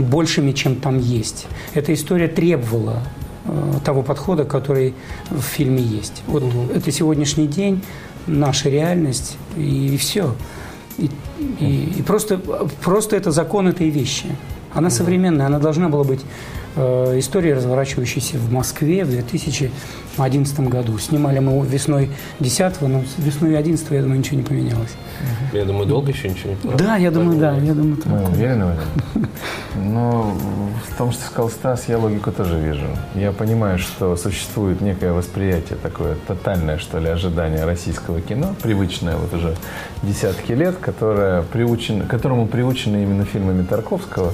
большими, 0.09 0.51
чем 0.51 0.75
там 0.75 0.99
есть. 0.99 1.47
Эта 1.73 1.93
история 1.93 2.27
требовала 2.27 3.01
э, 3.45 3.73
того 3.85 4.03
подхода, 4.03 4.43
который 4.45 4.93
в 5.29 5.41
фильме 5.41 5.81
есть. 5.81 6.23
Вот 6.27 6.43
это 6.73 6.91
сегодняшний 6.91 7.47
день, 7.47 7.81
наша 8.27 8.69
реальность, 8.69 9.37
и, 9.55 9.97
все. 9.97 10.35
И, 10.97 11.09
и- 11.59 11.93
и 11.99 12.01
просто, 12.01 12.39
просто 12.83 13.15
это 13.15 13.31
закон 13.31 13.67
этой 13.67 13.89
вещи. 13.89 14.25
Она 14.73 14.89
современная, 14.89 15.45
она 15.47 15.59
должна 15.59 15.87
была 15.89 16.03
быть 16.03 16.21
э, 16.75 17.19
историей, 17.19 17.53
разворачивающейся 17.53 18.37
в 18.37 18.51
Москве 18.51 19.03
в 19.03 19.09
2011 19.09 20.59
году. 20.61 20.97
Снимали 20.97 21.39
мы 21.39 21.53
его 21.53 21.63
весной 21.63 22.09
10 22.39 22.81
но 22.81 23.01
с 23.03 23.17
весной 23.17 23.57
11 23.57 23.87
я 23.91 24.01
думаю, 24.01 24.19
ничего 24.19 24.37
не 24.37 24.43
поменялось. 24.43 24.91
Я 25.53 25.65
думаю, 25.65 25.85
долго 25.85 26.11
еще 26.11 26.29
ничего 26.29 26.51
не 26.51 26.55
понял. 26.55 26.77
Да, 26.77 26.97
я 26.97 27.11
думаю, 27.11 27.39
да, 27.39 27.55
я 27.57 27.73
думаю, 27.73 27.97
так. 27.97 28.07
Мы 28.07 28.23
уверены 28.25 28.65
в 28.65 28.69
этом? 28.69 29.29
Но 29.75 30.35
в 30.89 30.97
том, 30.97 31.11
что 31.11 31.23
сказал 31.23 31.49
Стас, 31.49 31.87
я 31.87 31.97
логику 31.97 32.31
тоже 32.31 32.59
вижу. 32.59 32.87
Я 33.13 33.31
понимаю, 33.31 33.79
что 33.79 34.15
существует 34.15 34.81
некое 34.81 35.11
восприятие 35.13 35.77
такое 35.81 36.15
тотальное, 36.27 36.77
что 36.77 36.99
ли, 36.99 37.09
ожидание 37.09 37.65
российского 37.65 38.21
кино, 38.21 38.55
привычное 38.61 39.17
вот 39.17 39.33
уже 39.33 39.55
десятки 40.03 40.53
лет, 40.53 40.77
которое 40.77 41.41
приучено, 41.43 42.05
которому 42.05 42.47
приучены 42.47 43.03
именно 43.03 43.25
фильмами 43.25 43.63
Тарковского, 43.63 44.33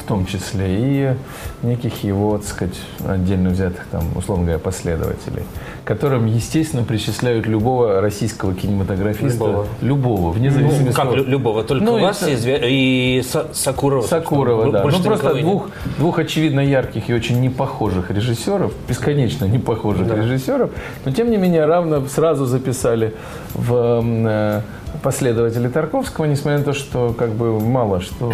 в 0.00 0.04
том 0.04 0.26
числе 0.26 0.66
и 0.68 1.16
неких 1.62 2.02
его, 2.04 2.38
так 2.38 2.46
сказать, 2.46 2.80
отдельно 3.06 3.50
взятых 3.50 3.86
там, 3.90 4.04
условно 4.16 4.44
говоря, 4.44 4.58
последователей, 4.58 5.44
которым, 5.90 6.26
естественно, 6.26 6.84
причисляют 6.84 7.46
любого 7.46 8.00
российского 8.00 8.54
кинематографиста, 8.54 9.26
Любого. 9.44 9.66
любого, 9.82 10.30
вне 10.30 10.48
Ну, 10.50 10.54
зависимости 10.54 10.94
как 10.96 11.06
от- 11.06 11.16
лю- 11.16 11.24
любого, 11.24 11.64
только 11.64 11.84
Ну, 11.84 11.98
вас 11.98 12.22
и, 12.22 12.34
Звя- 12.34 12.60
и 12.64 13.20
Са- 13.24 13.48
Сакурова. 13.52 14.06
Сакурова, 14.06 14.62
собственно. 14.62 14.84
да. 14.92 14.96
Ну, 14.98 15.02
просто 15.04 15.32
нет. 15.34 15.42
двух, 15.42 15.68
двух 15.98 16.18
очевидно 16.20 16.60
ярких 16.60 17.10
и 17.10 17.12
очень 17.12 17.40
непохожих 17.40 18.08
режиссеров, 18.12 18.72
бесконечно 18.88 19.46
непохожих 19.46 20.06
Да. 20.06 20.14
режиссеров, 20.14 20.70
но 21.04 21.10
тем 21.10 21.28
не 21.28 21.38
менее 21.38 21.66
равно 21.66 22.06
сразу 22.06 22.46
записали 22.46 23.12
в 23.54 24.00
э, 24.04 24.60
последователи 25.02 25.66
Тарковского, 25.66 26.26
несмотря 26.26 26.58
на 26.58 26.64
то, 26.64 26.72
что 26.72 27.14
как 27.18 27.30
бы 27.30 27.58
мало 27.58 28.00
что 28.00 28.32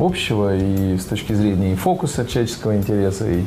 общего 0.00 0.54
и 0.56 0.98
с 0.98 1.04
точки 1.06 1.32
зрения 1.32 1.72
и 1.72 1.74
фокуса 1.74 2.24
человеческого 2.26 2.76
интереса, 2.76 3.28
и, 3.28 3.42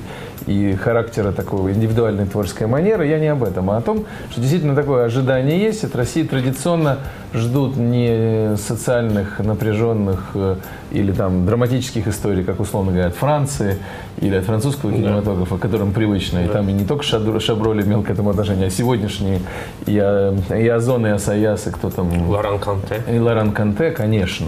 и 0.46 0.76
характера 0.76 1.32
такого 1.32 1.72
индивидуальной 1.72 2.26
творческой 2.26 2.68
манеры, 2.68 3.08
я 3.08 3.20
не 3.20 3.28
об 3.28 3.44
этом, 3.44 3.70
а 3.72 3.78
о 3.78 3.82
том, 3.82 4.06
что 4.32 4.42
действительно 4.42 4.76
такое 4.76 5.06
ожидание 5.06 5.60
есть. 5.62 5.84
От 5.84 5.96
России 5.96 6.24
традиционно 6.24 7.00
ждут 7.36 7.78
не 7.78 8.56
социальных, 8.58 9.40
напряженных 9.40 10.32
э, 10.36 10.56
или 10.92 11.12
там 11.12 11.46
драматических 11.46 12.08
историй, 12.08 12.44
как 12.44 12.60
условно 12.60 12.92
говоря, 12.92 13.08
от 13.08 13.16
Франции 13.16 13.78
или 14.22 14.36
от 14.36 14.46
французского 14.46 14.92
кинематографа, 14.94 15.58
которым 15.58 15.92
привычно. 15.92 16.40
И 16.46 16.48
там 16.48 16.70
и 16.70 16.74
не 16.74 16.86
только 16.86 17.04
Шадро- 17.04 17.40
Шаброль 17.40 17.82
имел 17.84 18.02
к 18.04 18.10
этому 18.10 18.30
отношение, 18.30 18.68
а 18.68 18.70
сегодняшние 18.70 19.42
и, 19.86 19.98
а, 20.02 20.36
и 20.50 20.68
Озон, 20.68 21.06
и 21.06 21.10
Асаяс, 21.10 21.68
и 21.68 21.72
кто 21.72 21.90
там... 21.90 22.30
Лоран 22.30 22.60
Канте. 22.60 23.02
И 23.12 23.20
Лоран 23.20 23.52
Канте, 23.52 23.92
конечно. 23.92 24.48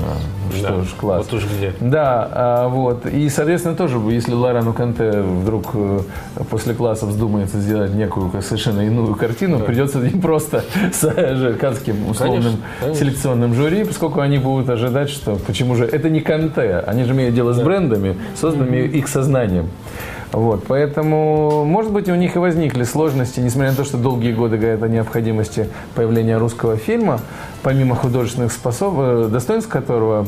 Что 0.56 0.68
Да. 0.70 0.84
ж, 0.84 0.88
класс. 0.98 1.26
Вот 1.30 1.34
уж 1.38 1.46
где. 1.46 1.74
Да, 1.82 2.30
а, 2.32 2.68
вот. 2.70 3.06
И, 3.06 3.28
соответственно, 3.30 3.76
тоже, 3.76 3.98
если 4.10 4.34
Лорану 4.34 4.74
Канте 4.74 5.22
вдруг 5.22 5.72
э, 5.74 6.00
после 6.50 6.74
класса 6.74 7.06
вздумается 7.06 7.60
сделать 7.60 7.94
некую 7.94 8.32
совершенно 8.42 8.82
иную 8.82 9.16
картину, 9.16 9.60
придется 9.60 10.00
не 10.00 10.20
просто 10.20 10.64
с 10.94 11.04
э, 11.04 11.54
канским 11.60 12.10
условным 12.10 12.58
Конечно, 12.80 12.86
конечно. 12.86 13.06
селекционным 13.06 13.54
жюри, 13.54 13.84
поскольку 13.84 14.22
они 14.22 14.38
будут 14.38 14.70
ожидать, 14.70 15.10
что 15.10 15.38
почему 15.48 15.76
же 15.76 15.86
это 15.86 16.10
не 16.10 16.22
Канте, 16.22 16.84
они 16.86 17.04
же 17.04 17.14
имеют 17.14 17.36
дело 17.36 17.54
с 17.54 17.60
брендами, 17.60 18.16
созданными 18.36 18.78
их 18.78 19.08
сознанием. 19.08 19.70
Вот, 20.32 20.66
поэтому, 20.68 21.64
может 21.64 21.92
быть, 21.92 22.10
у 22.10 22.16
них 22.16 22.36
и 22.36 22.40
возникли 22.40 22.84
сложности, 22.84 23.40
несмотря 23.40 23.72
на 23.72 23.78
то, 23.78 23.86
что 23.86 23.98
долгие 23.98 24.34
годы 24.34 24.58
говорят 24.58 24.84
о 24.84 24.90
необходимости 24.90 25.70
появления 25.96 26.38
русского 26.38 26.76
фильма, 26.76 27.22
помимо 27.64 27.96
художественных 27.96 28.52
способ... 28.52 28.94
э, 28.98 29.30
достоинств 29.32 29.70
которого, 29.70 30.28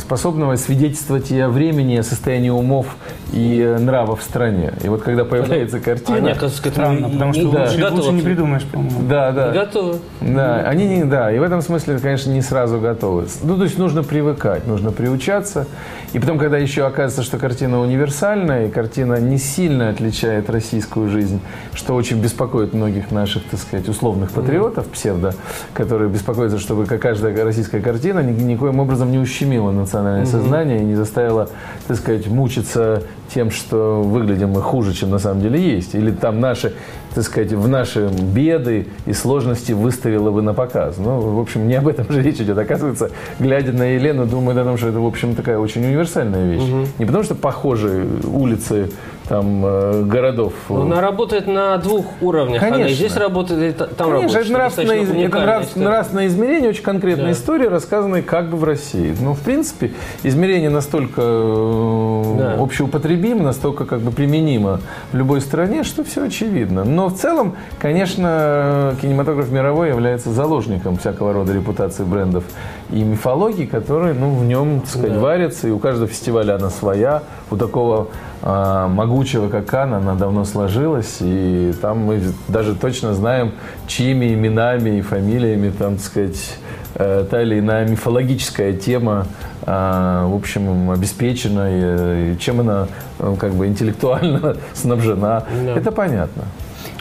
способного 0.00 0.56
свидетельствовать 0.56 1.30
и 1.30 1.38
о 1.40 1.48
времени, 1.48 1.94
и 1.94 1.98
о 1.98 2.02
состоянии 2.02 2.50
умов 2.50 2.96
и 3.32 3.60
э, 3.60 3.78
нравов 3.78 4.20
в 4.20 4.22
стране. 4.22 4.72
И 4.84 4.88
вот 4.88 5.02
когда 5.02 5.24
появляется 5.24 5.80
картина... 5.80 6.18
Они, 6.18 6.28
оказывается, 6.30 6.62
к 6.62 6.66
этому 6.66 6.86
Странно, 6.96 7.08
потому 7.08 7.32
что 7.32 7.42
не- 7.42 7.46
лучше, 7.48 7.74
не 7.76 7.80
готовы. 7.82 8.00
лучше 8.02 8.12
не 8.12 8.22
придумаешь, 8.22 8.64
по-моему. 8.64 9.00
да, 9.08 9.32
да. 9.32 9.48
Не 9.48 9.54
готовы. 9.54 9.98
Да, 10.20 10.56
они 10.60 10.86
не, 10.86 11.04
да, 11.04 11.32
и 11.32 11.38
в 11.38 11.42
этом 11.42 11.62
смысле, 11.62 11.98
конечно, 11.98 12.30
не 12.30 12.42
сразу 12.42 12.78
готовы. 12.80 13.26
Ну, 13.42 13.56
то 13.56 13.64
есть 13.64 13.78
нужно 13.78 14.02
привыкать, 14.02 14.66
нужно 14.66 14.92
приучаться. 14.92 15.66
И 16.12 16.18
потом, 16.18 16.38
когда 16.38 16.56
еще 16.58 16.86
оказывается, 16.86 17.22
что 17.22 17.38
картина 17.38 17.80
универсальная, 17.80 18.66
и 18.66 18.70
картина 18.70 19.18
не 19.20 19.38
сильно 19.38 19.88
отличает 19.90 20.48
российскую 20.50 21.08
жизнь, 21.10 21.40
что 21.74 21.94
очень 21.94 22.20
беспокоит 22.20 22.72
многих 22.74 23.10
наших, 23.10 23.42
так 23.44 23.58
сказать, 23.60 23.88
условных 23.88 24.30
патриотов, 24.30 24.86
псевдо, 24.88 25.34
которые 25.74 26.08
беспокоятся, 26.10 26.58
чтобы 26.58 26.86
как 26.86 27.00
каждая 27.02 27.42
российская 27.44 27.80
картина 27.80 28.20
ни- 28.20 28.40
никоим 28.42 28.78
образом 28.80 29.10
не 29.10 29.18
ущемила 29.46 29.70
национальное 29.70 30.26
сознание 30.26 30.80
и 30.80 30.84
не 30.84 30.94
заставила, 30.94 31.48
так 31.86 31.96
сказать, 31.96 32.26
мучиться 32.26 33.02
тем, 33.32 33.50
что 33.50 34.02
выглядим 34.02 34.50
мы 34.50 34.62
хуже, 34.62 34.92
чем 34.92 35.10
на 35.10 35.18
самом 35.18 35.40
деле 35.40 35.60
есть. 35.60 35.94
Или 35.94 36.10
там 36.10 36.40
наши, 36.40 36.74
так 37.16 37.24
сказать, 37.24 37.50
в 37.52 37.66
наши 37.66 38.08
беды 38.08 38.88
и 39.06 39.14
сложности 39.14 39.72
выставила 39.72 40.30
бы 40.30 40.42
на 40.42 40.52
показ. 40.52 40.96
Ну, 40.98 41.18
в 41.18 41.40
общем, 41.40 41.66
не 41.66 41.74
об 41.74 41.88
этом 41.88 42.04
же 42.12 42.20
речь 42.22 42.40
идет. 42.40 42.58
Оказывается, 42.58 43.10
глядя 43.38 43.72
на 43.72 43.94
Елену, 43.94 44.26
думает 44.26 44.58
о 44.58 44.64
том, 44.64 44.76
что 44.76 44.88
это, 44.88 45.00
в 45.00 45.06
общем, 45.06 45.34
такая 45.34 45.58
очень 45.58 45.82
универсальная 45.86 46.44
вещь. 46.46 46.62
Не 46.98 47.06
потому, 47.06 47.24
что 47.24 47.34
похожи 47.34 48.06
улицы 48.24 48.90
там, 49.30 49.62
э, 49.64 50.02
городов. 50.04 50.52
Но 50.68 50.82
Она 50.82 51.00
работает 51.00 51.46
на 51.48 51.78
двух 51.78 52.04
уровнях. 52.20 52.62
Она 52.62 52.68
и 52.68 52.72
Конечно. 52.82 52.94
здесь 52.96 53.16
работает, 53.16 53.74
и 53.74 53.76
та- 53.76 53.86
там 53.86 54.10
Конечно, 54.10 54.20
работает. 54.20 54.44
это 54.44 54.52
нравственное, 54.52 54.96
из- 54.98 55.08
это 55.08 55.18
уникальная 55.18 55.46
нрав- 55.46 55.64
история. 55.64 55.84
нравственное 55.86 56.26
измерение, 56.28 56.68
очень 56.70 56.82
конкретная 56.84 57.24
Да. 57.26 57.32
история, 57.32 57.68
рассказанная 57.68 58.22
как 58.22 58.50
бы 58.50 58.56
в 58.56 58.62
России. 58.62 59.16
Ну, 59.20 59.32
в 59.34 59.40
принципе, 59.40 59.90
измерение 60.22 60.70
настолько 60.70 61.22
э, 61.24 62.34
Да. 62.38 62.54
общеупотребимо, 62.62 63.42
настолько 63.42 63.84
как 63.84 63.98
бы 64.00 64.12
применимо 64.12 64.80
в 65.12 65.16
любой 65.16 65.40
стране, 65.40 65.82
что 65.82 66.04
все 66.04 66.24
очевидно. 66.26 66.84
Но 66.84 67.05
в 67.08 67.16
целом, 67.16 67.56
конечно, 67.78 68.94
кинематограф 69.00 69.50
мировой 69.50 69.88
является 69.88 70.30
заложником 70.30 70.96
всякого 70.96 71.32
рода 71.32 71.52
репутации 71.52 72.04
брендов 72.04 72.44
и 72.90 73.02
мифологии, 73.02 73.66
которые 73.66 74.14
ну, 74.14 74.34
в 74.34 74.44
нем, 74.44 74.80
так 74.80 74.90
сказать, 74.90 75.16
варятся, 75.16 75.68
и 75.68 75.70
у 75.70 75.78
каждого 75.78 76.08
фестиваля 76.08 76.56
она 76.56 76.70
своя. 76.70 77.22
У 77.50 77.56
такого 77.56 78.08
а, 78.42 78.86
могучего, 78.88 79.48
как 79.48 79.66
Кан, 79.66 79.94
она 79.94 80.14
давно 80.14 80.44
сложилась, 80.44 81.16
и 81.20 81.74
там 81.80 81.98
мы 81.98 82.20
даже 82.48 82.74
точно 82.74 83.14
знаем, 83.14 83.52
чьими 83.86 84.34
именами 84.34 84.98
и 84.98 85.00
фамилиями 85.00 85.70
там, 85.76 85.96
так 85.96 86.04
сказать, 86.04 86.58
э, 86.94 87.26
та 87.28 87.42
или 87.42 87.58
иная 87.58 87.88
мифологическая 87.88 88.72
тема, 88.72 89.26
э, 89.62 89.66
в 89.66 90.34
общем, 90.34 90.90
обеспечена, 90.90 92.30
и, 92.30 92.34
и 92.34 92.38
чем 92.38 92.60
она 92.60 92.88
э, 93.18 93.34
как 93.38 93.52
бы 93.52 93.66
интеллектуально 93.66 94.56
снабжена. 94.74 95.44
Да. 95.64 95.76
Это 95.76 95.90
понятно. 95.90 96.44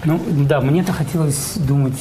Ну, 0.05 0.21
да, 0.47 0.61
мне-то 0.61 0.93
хотелось 0.93 1.53
думать 1.55 1.93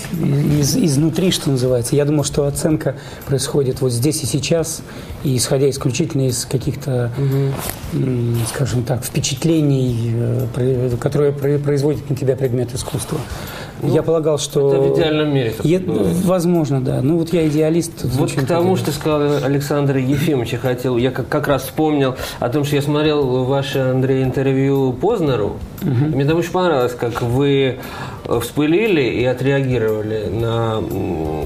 из, 0.61 0.77
изнутри, 0.77 1.31
что 1.31 1.51
называется. 1.51 1.97
Я 1.97 2.05
думал, 2.05 2.25
что 2.25 2.47
оценка 2.47 2.97
происходит 3.27 3.81
вот 3.81 3.93
здесь 3.93 4.23
и 4.23 4.27
сейчас, 4.27 4.83
и 5.23 5.37
исходя 5.37 5.69
исключительно 5.71 6.29
из 6.29 6.45
каких-то, 6.45 7.11
м, 7.95 8.37
скажем 8.49 8.83
так, 8.85 9.05
впечатлений, 9.05 10.13
э, 10.15 10.97
которые 11.01 11.33
про- 11.33 11.59
производит 11.59 12.09
на 12.11 12.17
тебя 12.17 12.37
предмет 12.37 12.75
искусства. 12.75 13.19
Я 13.88 14.03
полагал, 14.03 14.38
что... 14.38 14.61
Ну, 14.61 14.69
это 14.73 14.81
в 14.81 14.97
идеальном 14.97 15.35
мире 15.35 15.55
бывает. 15.87 16.17
возможно, 16.25 16.81
да. 16.81 17.00
Ну, 17.03 17.19
вот 17.19 17.33
я 17.33 17.47
идеалист. 17.47 18.05
Вот 18.05 18.33
к 18.33 18.47
тому, 18.47 18.76
что 18.76 18.93
сказал 18.93 19.45
Александр 19.45 19.97
Ефимович, 19.97 20.53
я 20.53 20.59
хотел, 20.59 20.97
я 20.97 21.11
как, 21.11 21.29
как 21.29 21.49
раз 21.49 21.64
вспомнил 21.64 22.17
о 22.41 22.49
том, 22.49 22.64
что 22.64 22.76
я 22.76 22.83
смотрел 22.83 23.45
ваше, 23.45 23.79
Андрей, 23.79 24.23
интервью 24.23 24.93
Познеру. 24.93 25.57
И 25.83 25.87
Мне 25.87 26.25
там 26.25 26.38
очень 26.38 26.50
понравилось, 26.50 26.95
как 26.99 27.21
вы 27.21 27.79
э, 28.25 28.41
вспылили 28.41 29.03
и 29.03 29.25
отреагировали 29.25 30.29
на, 30.31 30.83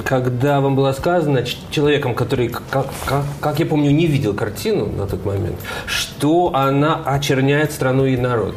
когда 0.04 0.60
вам 0.60 0.76
было 0.76 0.92
сказано 0.92 1.44
человеком, 1.70 2.14
который, 2.14 2.48
как, 2.48 2.86
как, 3.04 3.24
как 3.40 3.58
я 3.58 3.66
помню, 3.66 3.90
не 3.90 4.06
видел 4.06 4.34
картину 4.34 4.86
на 4.86 5.06
тот 5.06 5.24
момент, 5.24 5.56
что 5.86 6.52
она 6.54 7.00
очерняет 7.04 7.72
страну 7.72 8.06
и 8.06 8.16
народ. 8.16 8.54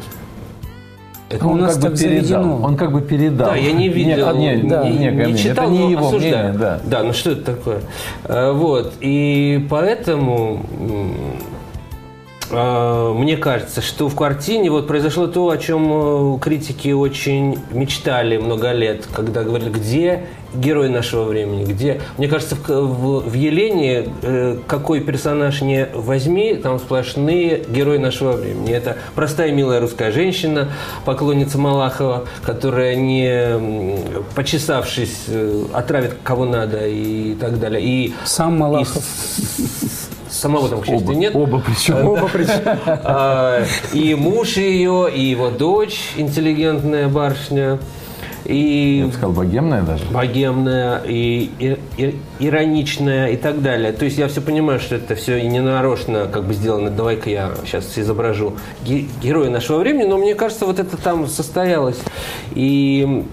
Это 1.32 1.44
А 1.44 1.48
у 1.48 1.54
нас 1.54 1.74
как 1.74 1.82
бы 1.82 1.88
так 1.90 1.98
передал. 1.98 2.42
заведено. 2.42 2.60
Он 2.66 2.76
как 2.76 2.92
бы 2.92 3.00
передал. 3.00 3.48
Да, 3.48 3.56
я 3.56 3.72
не 3.72 3.88
видел, 3.88 4.34
Не, 4.36 4.56
не, 4.56 4.68
да, 4.68 4.84
не, 4.88 4.98
не, 4.98 5.32
не 5.32 5.36
читал, 5.38 5.64
это 5.64 5.72
не 5.72 5.90
его 5.92 6.06
осуждаю. 6.08 6.52
мнение, 6.52 6.80
да. 6.84 7.02
ну 7.02 7.12
что 7.14 7.30
это 7.30 7.44
такое? 7.54 7.80
Э, 8.24 8.52
Вот, 8.52 8.92
и 9.00 9.66
поэтому 9.70 10.60
мне 12.52 13.36
кажется, 13.36 13.80
что 13.80 14.08
в 14.08 14.14
картине 14.14 14.70
вот 14.70 14.86
произошло 14.86 15.26
то, 15.26 15.48
о 15.50 15.56
чем 15.58 16.36
э, 16.36 16.38
критики 16.40 16.90
очень 16.92 17.58
мечтали 17.70 18.36
много 18.36 18.72
лет, 18.72 19.06
когда 19.14 19.42
говорили, 19.42 19.70
где 19.70 20.26
герой 20.54 20.90
нашего 20.90 21.24
времени, 21.24 21.64
где... 21.64 22.02
Мне 22.18 22.28
кажется, 22.28 22.56
в, 22.56 22.68
в- 22.68 23.28
в 23.30 23.32
Елене 23.32 24.06
э, 24.22 24.58
какой 24.66 25.00
персонаж 25.00 25.62
не 25.62 25.86
возьми, 25.94 26.54
там 26.56 26.78
сплошные 26.78 27.64
герои 27.68 27.96
нашего 27.96 28.32
времени. 28.32 28.70
Это 28.72 28.98
простая 29.14 29.50
милая 29.52 29.80
русская 29.80 30.12
женщина, 30.12 30.68
поклонница 31.06 31.56
Малахова, 31.56 32.24
которая 32.44 32.96
не 32.96 33.98
почесавшись 34.34 35.24
э, 35.28 35.64
отравит 35.72 36.16
кого 36.22 36.44
надо 36.44 36.86
и 36.86 37.34
так 37.34 37.58
далее. 37.58 37.80
И 37.82 38.14
Сам 38.24 38.58
Малахов. 38.58 39.02
и 39.58 39.62
самого 40.32 40.68
там, 40.68 40.80
к 40.80 40.86
счастью, 40.86 41.06
Оба, 41.08 41.14
нет. 41.18 41.36
оба 41.36 41.62
причем. 41.64 42.06
Оба 42.08 42.28
причем. 42.32 42.60
А, 42.86 43.64
И 43.92 44.14
муж 44.14 44.56
ее, 44.56 45.08
и 45.14 45.20
его 45.22 45.50
дочь, 45.50 46.12
интеллигентная 46.16 47.08
барышня, 47.08 47.78
и 48.44 48.98
Я 49.00 49.06
бы 49.06 49.12
сказал, 49.12 49.30
богемная 49.32 49.82
даже. 49.82 50.04
богемная, 50.10 51.00
и, 51.06 51.48
и- 51.60 51.78
и- 51.96 52.16
ироничная 52.40 53.28
и 53.28 53.36
так 53.36 53.62
далее. 53.62 53.92
То 53.92 54.04
есть 54.04 54.18
я 54.18 54.26
все 54.26 54.40
понимаю, 54.40 54.80
что 54.80 54.96
это 54.96 55.14
все 55.14 55.36
и 55.38 55.46
не 55.46 55.60
нарочно 55.60 56.26
как 56.26 56.44
бы 56.44 56.54
сделано. 56.54 56.90
Давай-ка 56.90 57.30
я 57.30 57.52
сейчас 57.64 57.96
изображу 57.96 58.54
ге- 58.84 59.06
героя 59.22 59.48
нашего 59.48 59.78
времени, 59.78 60.08
но 60.08 60.18
мне 60.18 60.34
кажется, 60.34 60.66
вот 60.66 60.80
это 60.80 60.96
там 60.96 61.28
состоялось. 61.28 61.98
И 62.56 63.24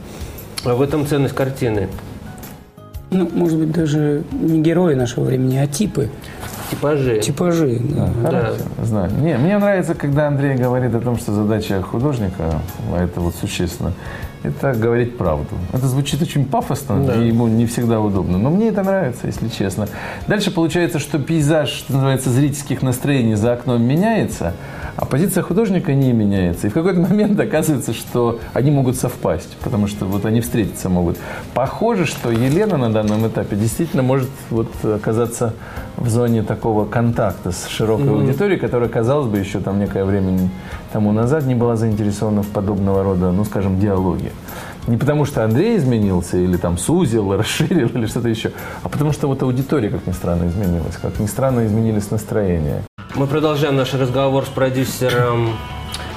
в 0.64 0.80
этом 0.82 1.08
ценность 1.08 1.34
картины. 1.34 1.88
Ну, 3.12 3.28
может 3.34 3.58
быть, 3.58 3.72
даже 3.72 4.22
не 4.32 4.62
герои 4.62 4.94
нашего 4.94 5.24
времени, 5.24 5.58
а 5.58 5.66
типы. 5.66 6.10
Типажи. 6.70 7.20
Типажи. 7.20 7.80
да. 7.80 8.12
Хорошо, 8.24 8.64
знаю. 8.84 9.12
Не, 9.22 9.38
мне 9.38 9.58
нравится, 9.58 9.96
когда 9.96 10.28
Андрей 10.28 10.56
говорит 10.56 10.94
о 10.94 11.00
том, 11.00 11.18
что 11.18 11.32
задача 11.34 11.82
художника, 11.82 12.62
а 12.94 13.04
это 13.04 13.22
вот 13.22 13.36
существенно, 13.36 13.94
это 14.44 14.74
говорить 14.74 15.18
правду. 15.18 15.56
Это 15.74 15.88
звучит 15.88 16.22
очень 16.22 16.46
пафосно, 16.46 17.12
и 17.12 17.28
ему 17.28 17.48
не 17.48 17.66
всегда 17.66 18.00
удобно. 18.00 18.38
Но 18.38 18.50
мне 18.50 18.70
это 18.70 18.84
нравится, 18.84 19.28
если 19.28 19.50
честно. 19.50 19.88
Дальше 20.28 20.52
получается, 20.52 21.00
что 21.00 21.20
пейзаж, 21.20 21.70
что 21.70 21.94
называется, 21.94 22.30
зрительских 22.30 22.82
настроений 22.82 23.36
за 23.36 23.54
окном 23.54 23.82
меняется, 23.82 24.54
а 25.00 25.06
позиция 25.06 25.44
художника 25.44 25.94
не 25.94 26.12
меняется. 26.12 26.68
И 26.68 26.70
в 26.70 26.74
какой-то 26.74 27.00
момент 27.00 27.40
оказывается, 27.40 27.94
что 27.94 28.40
они 28.54 28.70
могут 28.70 28.98
совпасть, 28.98 29.56
потому 29.64 29.88
что 29.88 30.06
вот 30.06 30.26
они 30.26 30.42
встретиться 30.42 30.90
могут. 30.90 31.18
Похоже, 31.54 32.06
что 32.06 32.30
Елена 32.32 32.76
на 32.76 32.92
данном 32.92 33.26
этапе 33.26 33.56
действительно 33.56 34.04
может 34.04 34.30
вот 34.50 34.68
оказаться 34.84 35.54
в 35.96 36.10
зоне 36.10 36.44
такого 36.44 36.86
контакта 36.86 37.54
с 37.54 37.68
широкой 37.68 38.10
аудиторией, 38.10 38.60
которая, 38.60 38.90
казалось 38.90 39.28
бы, 39.28 39.38
еще 39.38 39.60
там 39.60 39.80
некое 39.80 40.04
время 40.04 40.50
тому 40.92 41.14
назад 41.14 41.46
не 41.46 41.56
была 41.56 41.78
заинтересована 41.78 42.44
в 42.44 42.48
подобного 42.48 43.02
рода, 43.02 43.32
ну, 43.32 43.46
скажем, 43.46 43.80
диалоге. 43.80 44.32
Не 44.88 44.98
потому, 44.98 45.24
что 45.24 45.46
Андрей 45.46 45.78
изменился, 45.78 46.38
или 46.38 46.58
там 46.58 46.78
сузил, 46.78 47.32
расширил, 47.38 47.88
или 47.88 48.06
что-то 48.06 48.28
еще, 48.28 48.52
а 48.84 48.90
потому 48.90 49.14
что 49.14 49.28
вот 49.28 49.42
аудитория, 49.44 49.90
как 49.90 50.06
ни 50.08 50.12
странно, 50.12 50.50
изменилась. 50.50 50.98
Как 51.02 51.20
ни 51.20 51.28
странно, 51.28 51.66
изменились 51.66 52.12
настроения. 52.12 52.82
Мы 53.20 53.28
продолжаем 53.28 53.76
наш 53.76 53.94
разговор 53.94 54.46
с 54.46 54.48
продюсером 54.48 55.58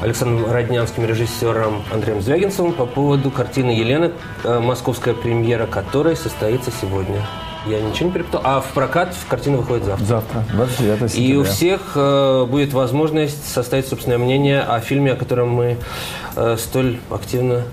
Александром 0.01 0.53
Роднянским, 0.53 1.05
режиссером 1.05 1.83
Андреем 1.93 2.23
Звягинцевым 2.23 2.75
по 2.75 2.87
поводу 2.87 3.33
картины 3.33 3.71
Елены, 3.71 4.12
э, 4.45 4.61
московская 4.61 5.12
премьера 5.12 5.67
которой 5.67 6.15
состоится 6.15 6.71
сегодня. 6.81 7.21
Я 7.67 7.81
ничего 7.81 8.07
не 8.07 8.12
перепутал. 8.12 8.43
А 8.45 8.61
в 8.61 8.69
прокат 8.69 9.17
картина 9.29 9.57
выходит 9.57 9.85
завтра. 9.85 10.05
Завтра, 10.05 10.45
29 10.53 11.11
сентября. 11.11 11.35
И 11.35 11.37
у 11.38 11.43
всех 11.43 11.81
э, 11.97 12.47
будет 12.49 12.73
возможность 12.73 13.53
составить 13.53 13.88
собственное 13.88 14.19
мнение 14.19 14.61
о 14.61 14.79
фильме, 14.79 15.15
о 15.15 15.17
котором 15.17 15.49
мы 15.49 15.79
э, 16.37 16.57
столь 16.57 17.01
активно 17.11 17.65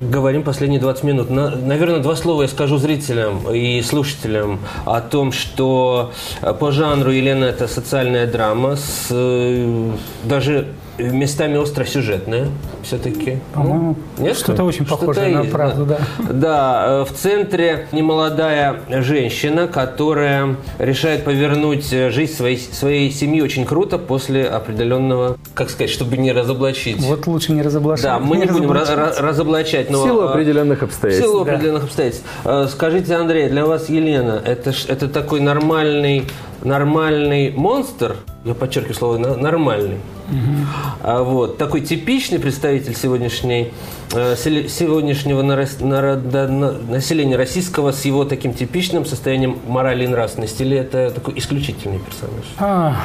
говорим 0.00 0.42
последние 0.42 0.80
20 0.80 1.04
минут. 1.04 1.30
На- 1.30 1.50
наверное, 1.50 2.00
два 2.00 2.16
слова 2.16 2.42
я 2.42 2.48
скажу 2.48 2.78
зрителям 2.78 3.50
и 3.50 3.80
слушателям 3.82 4.60
о 4.84 5.00
том, 5.00 5.32
что 5.32 6.12
э, 6.42 6.52
по 6.52 6.70
жанру 6.70 7.10
Елена 7.10 7.44
это 7.46 7.66
социальная 7.68 8.26
драма 8.26 8.76
с 8.76 9.08
э, 9.10 9.90
даже 10.24 10.68
местами 10.98 11.60
остросюжетная 11.60 12.48
все-таки. 12.82 13.38
По-моему, 13.52 13.96
Нет? 14.18 14.36
что-то 14.36 14.64
очень 14.64 14.86
Что-то 14.86 15.00
похожее 15.06 15.34
на 15.34 15.40
есть, 15.40 15.52
правду, 15.52 15.84
да. 15.86 15.98
Да, 16.30 16.84
э, 16.88 17.04
в 17.04 17.12
центре 17.16 17.86
немолодая 17.92 18.80
женщина, 18.88 19.68
которая 19.68 20.56
решает 20.78 21.24
повернуть 21.24 21.92
э, 21.92 22.10
жизнь 22.10 22.32
своей, 22.34 22.58
своей 22.58 23.10
семьи 23.10 23.40
очень 23.42 23.64
круто 23.64 23.98
после 23.98 24.44
определенного, 24.44 25.36
как 25.54 25.70
сказать, 25.70 25.90
чтобы 25.90 26.16
не 26.16 26.32
разоблачить. 26.32 26.98
Вот 27.00 27.26
лучше 27.26 27.52
не 27.52 27.62
разоблачать. 27.62 28.04
Да, 28.04 28.18
мы 28.18 28.36
не 28.36 28.46
будем 28.46 28.70
разоблачать. 28.72 29.18
ра- 29.18 29.20
ра- 29.20 29.26
разоблачать, 29.28 29.90
но... 29.90 30.02
В 30.02 30.06
силу 30.06 30.22
э, 30.22 30.28
определенных 30.30 30.80
в 30.80 30.84
обстоятельств. 30.84 31.28
силу 31.30 31.42
определенных 31.42 31.84
обстоятельств. 31.84 32.24
Э, 32.44 32.66
Скажите, 32.70 33.14
Андрей, 33.14 33.48
для 33.48 33.66
вас 33.66 33.88
Елена, 33.88 34.40
это, 34.44 34.72
это 34.88 35.08
такой 35.08 35.40
нормальный, 35.40 36.24
нормальный 36.62 37.50
монстр, 37.50 38.16
я 38.46 38.54
подчеркиваю 38.54 38.94
слово 38.94 39.18
«на- 39.18 39.36
нормальный, 39.36 39.98
а 41.02 41.22
вот, 41.22 41.58
такой 41.58 41.80
типичный 41.80 42.38
представитель 42.38 42.94
сегодняшней, 42.94 43.72
э, 44.12 44.36
сегодняшнего 44.36 45.42
населения 45.42 47.36
российского 47.36 47.92
с 47.92 48.04
его 48.04 48.24
таким 48.24 48.54
типичным 48.54 49.04
состоянием 49.04 49.58
морали 49.66 50.04
и 50.04 50.08
нравственности, 50.08 50.62
или 50.62 50.76
это 50.76 51.10
такой 51.10 51.38
исключительный 51.38 51.98
персонаж? 51.98 52.44
А, 52.58 52.96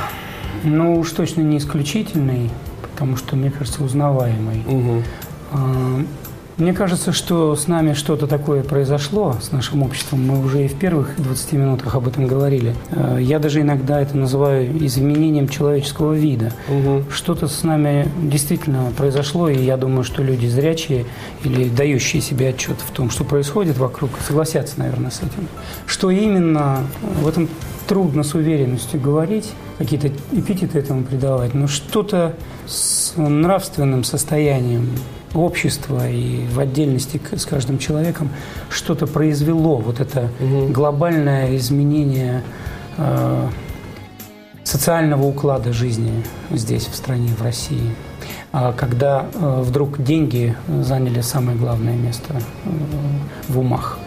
ну 0.64 1.00
уж 1.00 1.12
точно 1.12 1.42
не 1.42 1.58
исключительный, 1.58 2.50
потому 2.82 3.18
что, 3.18 3.36
мне 3.36 3.50
кажется, 3.52 3.84
узнаваемый. 3.84 4.64
А, 5.52 6.04
Мне 6.62 6.74
кажется, 6.74 7.12
что 7.12 7.56
с 7.56 7.68
нами 7.68 7.94
что-то 7.94 8.28
такое 8.28 8.62
произошло, 8.62 9.36
с 9.42 9.52
нашим 9.52 9.82
обществом. 9.82 10.28
Мы 10.28 10.46
уже 10.46 10.66
и 10.66 10.68
в 10.68 10.76
первых 10.76 11.16
20 11.18 11.54
минутах 11.54 11.96
об 11.96 12.08
этом 12.08 12.28
говорили. 12.28 12.76
А, 12.92 13.18
Я 13.18 13.40
даже 13.40 13.62
иногда 13.62 14.00
это 14.00 14.16
называю 14.16 14.72
изменением 14.86 15.48
человеческого 15.48 16.14
вида. 16.14 16.54
Что-то 17.12 17.48
с 17.48 17.64
нами 17.64 18.08
действительно 18.22 18.92
произошло, 18.96 19.50
и 19.50 19.58
я 19.58 19.76
думаю, 19.76 20.04
что 20.04 20.22
люди 20.22 20.46
зрячие 20.46 21.08
или 21.44 21.68
дающие 21.68 22.22
себе 22.22 22.50
отчет 22.50 22.78
в 22.80 22.92
том, 22.92 23.10
что 23.10 23.24
происходит 23.24 23.80
вокруг, 23.80 24.12
согласятся, 24.24 24.78
наверное, 24.78 25.10
с 25.10 25.18
этим. 25.18 25.48
Что 25.88 26.12
именно, 26.12 26.82
в 27.24 27.28
этом 27.28 27.50
трудно 27.88 28.22
с 28.22 28.36
уверенностью 28.36 29.02
говорить, 29.02 29.50
какие-то 29.80 30.10
эпитеты 30.32 30.78
этому 30.78 31.06
придавать, 31.06 31.56
но 31.56 31.66
что-то 31.66 32.36
с 32.68 33.14
нравственным 33.18 34.04
состоянием 34.04 34.90
общества 35.34 36.10
и 36.10 36.46
в 36.48 36.60
отдельности 36.60 37.22
с 37.36 37.46
каждым 37.46 37.78
человеком 37.78 38.30
что-то 38.70 39.08
произвело. 39.08 39.78
Вот 39.78 40.00
это 40.00 40.30
глобальное 40.70 41.56
изменение 41.56 42.44
э, 42.98 43.48
социального 44.64 45.26
уклада 45.26 45.74
жизни 45.74 46.24
здесь, 46.52 46.88
в 46.88 46.96
стране, 46.96 47.30
в 47.38 47.42
России. 47.42 47.96
А 48.52 48.74
когда 48.74 49.26
э, 49.34 49.62
вдруг 49.62 50.04
деньги 50.04 50.56
заняли 50.68 51.22
самое 51.22 51.58
главное 51.58 51.96
место 51.96 52.36
э, 52.66 52.70
в 53.48 53.60
умах, 53.60 54.00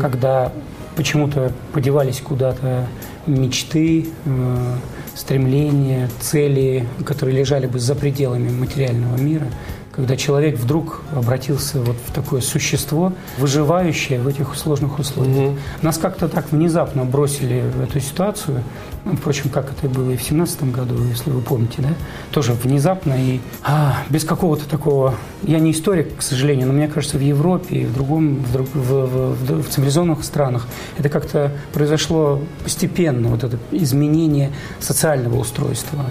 когда 0.00 0.52
почему-то 0.96 1.52
подевались 1.72 2.20
куда-то 2.20 2.86
мечты, 3.26 4.08
э, 4.24 4.74
стремления, 5.14 6.08
цели, 6.20 6.88
которые 7.04 7.38
лежали 7.38 7.66
бы 7.66 7.78
за 7.78 7.94
пределами 7.94 8.50
материального 8.50 9.16
мира– 9.16 9.46
когда 10.00 10.16
человек 10.16 10.56
вдруг 10.58 11.02
обратился 11.14 11.78
вот 11.78 11.96
в 12.06 12.12
такое 12.12 12.40
существо, 12.40 13.12
выживающее 13.36 14.18
в 14.18 14.28
этих 14.28 14.54
сложных 14.56 14.98
условиях. 14.98 15.50
Угу. 15.50 15.58
Нас 15.82 15.98
как-то 15.98 16.26
так 16.26 16.52
внезапно 16.52 17.04
бросили 17.04 17.62
в 17.76 17.82
эту 17.82 18.00
ситуацию, 18.00 18.64
ну, 19.04 19.14
впрочем, 19.14 19.50
как 19.50 19.70
это 19.70 19.90
было 19.90 20.10
и 20.10 20.16
в 20.16 20.22
семнадцатом 20.22 20.72
году, 20.72 21.04
если 21.04 21.28
вы 21.28 21.42
помните, 21.42 21.82
да, 21.82 21.90
тоже 22.30 22.54
внезапно 22.54 23.14
и 23.14 23.40
а, 23.62 23.98
без 24.08 24.24
какого-то 24.24 24.66
такого... 24.66 25.14
Я 25.42 25.58
не 25.58 25.72
историк, 25.72 26.16
к 26.16 26.22
сожалению, 26.22 26.68
но 26.68 26.72
мне 26.72 26.88
кажется, 26.88 27.18
в 27.18 27.20
Европе 27.20 27.80
и 27.80 27.84
в 27.84 27.92
другом, 27.92 28.36
в, 28.36 28.52
друг, 28.52 28.68
в, 28.72 28.78
в, 28.78 29.34
в, 29.34 29.62
в 29.62 29.68
цивилизованных 29.68 30.24
странах 30.24 30.66
это 30.96 31.10
как-то 31.10 31.52
произошло 31.74 32.40
постепенно, 32.64 33.28
вот 33.28 33.44
это 33.44 33.58
изменение 33.70 34.50
социального 34.80 35.38
устройства 35.38 36.06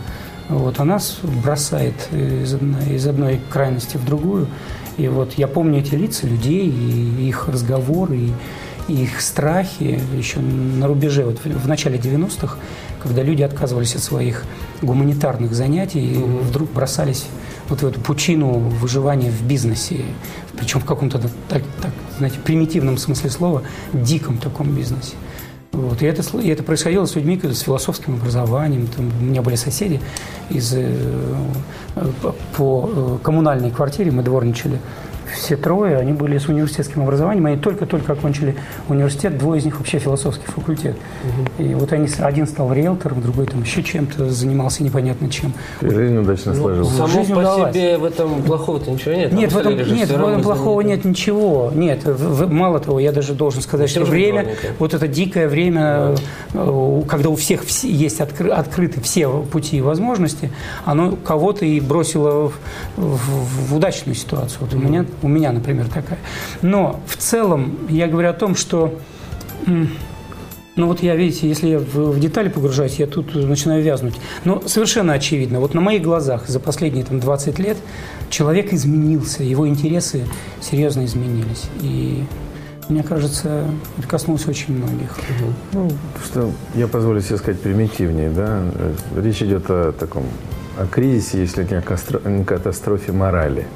вот, 0.50 0.80
а 0.80 0.86
нас 0.86 1.20
бросает 1.44 1.94
из 2.12 2.56
одной, 2.56 2.96
из 2.96 3.08
одной 3.08 3.40
крайности 3.50 3.98
в 3.98 4.06
другую. 4.06 4.48
И 4.98 5.08
вот 5.08 5.34
я 5.34 5.48
помню 5.48 5.80
эти 5.80 5.94
лица 5.94 6.28
людей, 6.28 6.68
и 6.68 7.28
их 7.28 7.48
разговоры, 7.48 8.18
и, 8.18 8.34
и 8.88 9.04
их 9.04 9.22
страхи 9.22 10.02
еще 10.18 10.40
на 10.40 10.88
рубеже, 10.88 11.24
вот 11.24 11.40
в, 11.46 11.46
в 11.46 11.68
начале 11.68 12.00
90-х, 12.00 12.58
когда 13.02 13.22
люди 13.22 13.44
отказывались 13.44 13.96
от 13.96 14.02
своих 14.02 14.44
гуманитарных 14.82 15.54
занятий 15.54 16.14
и 16.14 16.16
вдруг 16.18 16.72
бросались 16.72 17.28
вот 17.70 17.84
в 17.84 17.88
эту 17.88 18.02
пучину 18.02 18.54
выживания 18.54 19.30
в 19.30 19.44
бизнесе, 19.44 20.02
причем 20.58 20.80
в 20.80 20.86
каком-то, 20.86 21.20
так, 21.20 21.62
так, 21.82 21.92
знаете, 22.18 22.40
примитивном 22.44 22.98
смысле 22.98 23.30
слова, 23.30 23.62
диком 23.94 24.38
таком 24.38 24.72
бизнесе. 24.72 25.14
Вот. 25.72 26.02
И, 26.02 26.06
это, 26.06 26.24
и 26.40 26.50
это 26.50 26.64
происходило 26.64 27.06
с 27.06 27.16
людьми 27.16 27.40
с 27.42 27.60
философским 27.60 28.16
образованием. 28.16 28.88
Там, 28.88 29.12
у 29.20 29.24
меня 29.24 29.42
были 29.42 29.56
соседи 29.56 30.02
из, 30.50 30.74
э, 30.76 30.94
по 32.58 32.90
э, 32.92 33.18
коммунальной 33.24 33.72
квартире, 33.72 34.12
мы 34.12 34.24
дворничали 34.24 34.80
все 35.34 35.58
трое, 35.58 35.98
они 35.98 36.14
были 36.14 36.38
с 36.38 36.48
университетским 36.48 37.02
образованием, 37.02 37.46
они 37.46 37.58
только-только 37.58 38.14
окончили 38.14 38.56
университет, 38.88 39.38
двое 39.38 39.60
из 39.60 39.66
них 39.66 39.78
вообще 39.78 40.00
философский 40.00 40.46
факультет. 40.48 40.96
Угу. 41.58 41.64
И 41.66 41.74
вот 41.76 41.92
они, 41.94 42.08
один 42.20 42.48
стал 42.48 42.74
риэлтором, 42.74 43.22
другой 43.22 43.46
там 43.46 43.62
еще 43.62 43.84
чем-то 43.84 44.30
занимался 44.30 44.84
непонятно 44.84 45.30
чем. 45.30 45.54
И 45.82 45.90
жизнь 45.90 46.18
удачно 46.18 46.54
ну, 46.54 46.62
сложилась. 46.62 46.96
Само 46.96 47.08
жизнь 47.08 47.34
по 47.34 47.40
удалась. 47.40 47.74
себе 47.74 47.98
в 47.98 48.06
этом 48.06 48.44
плохого-то 48.44 48.92
ничего 48.92 49.14
нет? 49.14 49.32
Нет, 49.32 49.52
в 49.52 49.58
этом, 49.58 49.76
нет, 49.76 50.10
в 50.10 50.28
этом 50.28 50.42
плохого 50.42 50.82
нет 50.82 51.06
ничего. 51.06 51.72
Нет, 51.74 52.06
в, 52.06 52.46
в, 52.46 52.52
мало 52.52 52.80
того, 52.80 53.00
я 53.00 53.12
даже 53.12 53.34
должен 53.34 53.62
сказать, 53.62 53.90
что 53.90 54.04
время, 54.04 54.48
вот 54.80 54.94
это 54.94 55.08
дикое 55.08 55.48
время, 55.48 56.16
да. 56.54 57.04
когда 57.08 57.30
у 57.30 57.36
всех 57.36 57.64
есть 57.84 58.22
откры, 58.22 58.50
открыты 58.50 59.02
все 59.02 59.30
пути 59.30 59.78
и 59.78 59.82
возможности, 59.82 60.52
оно 60.86 61.16
кого-то 61.16 61.66
и 61.66 61.80
бросило 61.80 62.50
в, 62.50 62.54
в, 62.98 63.70
в 63.70 63.76
удачную 63.76 64.16
ситуацию. 64.16 64.60
Вот 64.62 64.74
у 64.74 64.78
меня 64.78 65.06
у 65.22 65.28
меня, 65.28 65.52
например, 65.52 65.86
такая. 65.88 66.20
Но 66.62 67.00
в 67.08 67.18
целом 67.18 67.78
я 67.90 68.08
говорю 68.08 68.30
о 68.30 68.34
том, 68.34 68.56
что 68.56 69.00
ну 70.76 70.88
вот 70.88 71.04
я, 71.04 71.16
видите, 71.16 71.48
если 71.48 71.68
я 71.68 71.80
в, 71.80 72.12
в 72.12 72.20
детали 72.22 72.48
погружаюсь, 72.48 72.96
я 73.00 73.08
тут 73.08 73.36
начинаю 73.36 73.84
вязнуть. 73.84 74.16
Но 74.46 74.62
совершенно 74.66 75.12
очевидно, 75.12 75.60
вот 75.60 75.74
на 75.74 75.82
моих 75.82 76.02
глазах 76.02 76.48
за 76.48 76.62
последние 76.62 77.04
там, 77.04 77.20
20 77.20 77.60
лет 77.60 77.78
человек 78.30 78.72
изменился, 78.72 79.44
его 79.44 79.68
интересы 79.68 80.26
серьезно 80.62 81.04
изменились. 81.04 81.66
И 81.82 82.24
мне 82.88 83.04
кажется, 83.04 83.66
это 83.98 84.08
коснулось 84.08 84.48
очень 84.48 84.74
многих. 84.78 85.18
Ну, 85.74 85.92
что 86.24 86.50
я 86.76 86.88
позволю 86.88 87.20
себе 87.22 87.38
сказать 87.38 87.60
примитивнее, 87.60 88.30
да. 88.30 88.64
Речь 89.18 89.42
идет 89.42 89.70
о 89.70 89.92
таком 89.92 90.24
о 90.78 90.88
кризисе, 90.88 91.40
если 91.40 91.64
не 91.66 91.78
о 91.78 92.44
катастрофе 92.46 93.12
морали. 93.12 93.68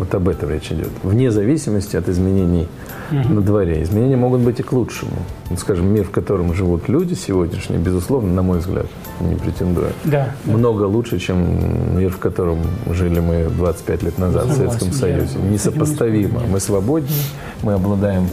Вот 0.00 0.14
об 0.14 0.30
этом 0.30 0.48
речь 0.48 0.72
идет. 0.72 0.88
Вне 1.02 1.30
зависимости 1.30 1.94
от 1.94 2.08
изменений 2.08 2.68
угу. 3.10 3.34
на 3.34 3.42
дворе. 3.42 3.82
Изменения 3.82 4.16
могут 4.16 4.40
быть 4.40 4.58
и 4.58 4.62
к 4.62 4.72
лучшему. 4.72 5.12
Вот, 5.50 5.58
скажем, 5.58 5.92
мир, 5.92 6.04
в 6.04 6.10
котором 6.10 6.54
живут 6.54 6.88
люди 6.88 7.12
сегодняшние, 7.12 7.78
безусловно, 7.78 8.32
на 8.32 8.40
мой 8.40 8.60
взгляд, 8.60 8.86
не 9.20 9.34
претендуя, 9.34 9.92
да, 10.04 10.32
много 10.46 10.80
да. 10.80 10.86
лучше, 10.86 11.18
чем 11.18 11.98
мир, 11.98 12.10
в 12.10 12.16
котором 12.16 12.60
жили 12.90 13.20
мы 13.20 13.50
25 13.50 14.02
лет 14.02 14.16
назад 14.16 14.44
Согласен, 14.44 14.62
в 14.64 14.78
Советском 14.78 14.92
Союзе. 14.92 15.38
Я 15.38 15.50
Несопоставимо. 15.50 16.40
Мы 16.50 16.60
свободнее, 16.60 17.22
мы 17.62 17.74
обладаем 17.74 18.26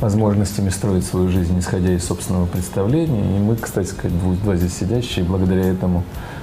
возможностями 0.00 0.70
строить 0.70 1.04
свою 1.04 1.28
жизнь, 1.28 1.58
исходя 1.58 1.92
из 1.92 2.02
собственного 2.04 2.46
представления. 2.46 3.36
И 3.36 3.40
мы, 3.40 3.56
кстати 3.56 3.88
сказать, 3.88 4.18
два 4.42 4.56
здесь 4.56 4.72
сидящие, 4.72 5.26
благодаря 5.26 5.66
этому 5.66 6.02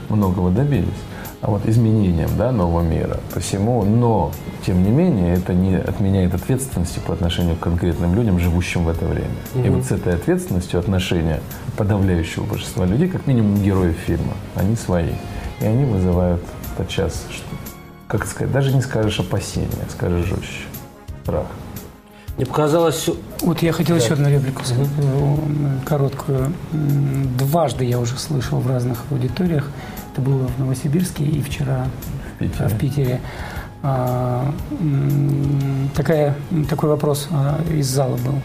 многого 0.09 0.51
добились. 0.51 0.85
А 1.39 1.51
вот 1.51 1.67
изменением 1.67 2.29
да, 2.35 2.51
нового 2.51 2.81
мира. 2.81 3.19
Посему, 3.31 3.83
но, 3.83 4.31
тем 4.65 4.83
не 4.83 4.89
менее, 4.89 5.35
это 5.35 5.53
не 5.53 5.75
отменяет 5.75 6.33
ответственности 6.33 6.99
по 7.05 7.13
отношению 7.13 7.55
к 7.55 7.59
конкретным 7.59 8.15
людям, 8.15 8.39
живущим 8.39 8.85
в 8.85 8.89
это 8.89 9.05
время. 9.05 9.29
Угу. 9.53 9.63
И 9.63 9.69
вот 9.69 9.85
с 9.85 9.91
этой 9.91 10.15
ответственностью 10.15 10.79
отношения 10.79 11.39
подавляющего 11.77 12.43
большинства 12.43 12.85
людей, 12.85 13.07
как 13.07 13.27
минимум 13.27 13.61
героев 13.61 13.95
фильма, 14.05 14.33
они 14.55 14.75
свои. 14.75 15.11
И 15.61 15.65
они 15.65 15.85
вызывают 15.85 16.41
подчас, 16.75 17.23
что, 17.29 17.45
как 18.07 18.25
сказать, 18.25 18.51
даже 18.51 18.73
не 18.73 18.81
скажешь 18.81 19.19
опасения, 19.19 19.67
скажешь 19.89 20.25
жестче. 20.25 20.63
Страх. 21.21 21.45
Мне 22.37 22.45
показалось... 22.45 23.09
Вот 23.41 23.61
я 23.61 23.73
хотел 23.73 23.97
да. 23.97 24.03
еще 24.03 24.13
одну 24.13 24.29
реплику 24.29 24.63
сказать, 24.63 24.87
угу. 24.87 25.39
короткую. 25.85 26.53
Дважды 27.37 27.85
я 27.85 27.99
уже 27.99 28.17
слышал 28.17 28.59
в 28.59 28.67
разных 28.67 29.03
аудиториях 29.11 29.69
это 30.17 30.21
было 30.21 30.47
в 30.47 30.59
Новосибирске 30.59 31.23
и 31.23 31.41
вчера 31.41 31.87
в 32.35 32.39
Питере. 32.39 32.67
В 32.67 32.77
Питере. 32.77 33.21
А, 33.83 34.51
такая, 35.95 36.35
такой 36.67 36.89
вопрос 36.89 37.27
а, 37.31 37.59
из 37.71 37.87
зала 37.87 38.17
был. 38.17 38.41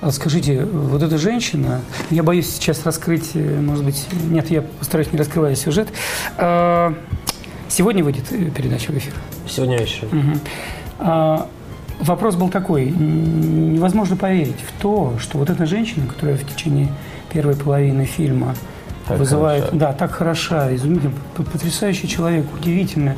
А 0.00 0.10
скажите, 0.10 0.64
вот 0.64 1.02
эта 1.02 1.16
женщина, 1.16 1.80
я 2.10 2.22
боюсь 2.22 2.50
сейчас 2.50 2.84
раскрыть, 2.84 3.30
э, 3.34 3.60
может 3.60 3.84
быть, 3.84 4.06
нет, 4.28 4.50
я 4.50 4.62
постараюсь 4.62 5.10
не 5.12 5.18
раскрывать 5.18 5.58
сюжет. 5.58 5.88
А, 6.36 6.92
сегодня 7.68 8.02
выйдет 8.02 8.24
э, 8.32 8.50
передача 8.50 8.90
в 8.90 8.98
эфир? 8.98 9.14
Сегодня 9.48 9.78
вечером. 9.78 10.18
Угу. 10.18 10.38
А, 10.98 11.48
вопрос 12.00 12.34
был 12.34 12.48
такой. 12.50 12.90
Невозможно 12.90 14.16
поверить 14.16 14.60
в 14.60 14.82
то, 14.82 15.14
что 15.20 15.38
вот 15.38 15.48
эта 15.48 15.66
женщина, 15.66 16.06
которая 16.06 16.36
в 16.36 16.44
течение 16.44 16.88
первой 17.32 17.54
половины 17.54 18.04
фильма 18.04 18.54
так 19.06 19.18
вызывает, 19.18 19.64
хороша. 19.64 19.78
да, 19.78 19.92
так 19.92 20.10
хороша, 20.12 20.74
изумительно, 20.74 21.12
потрясающий 21.34 22.08
человек, 22.08 22.46
удивительный, 22.58 23.14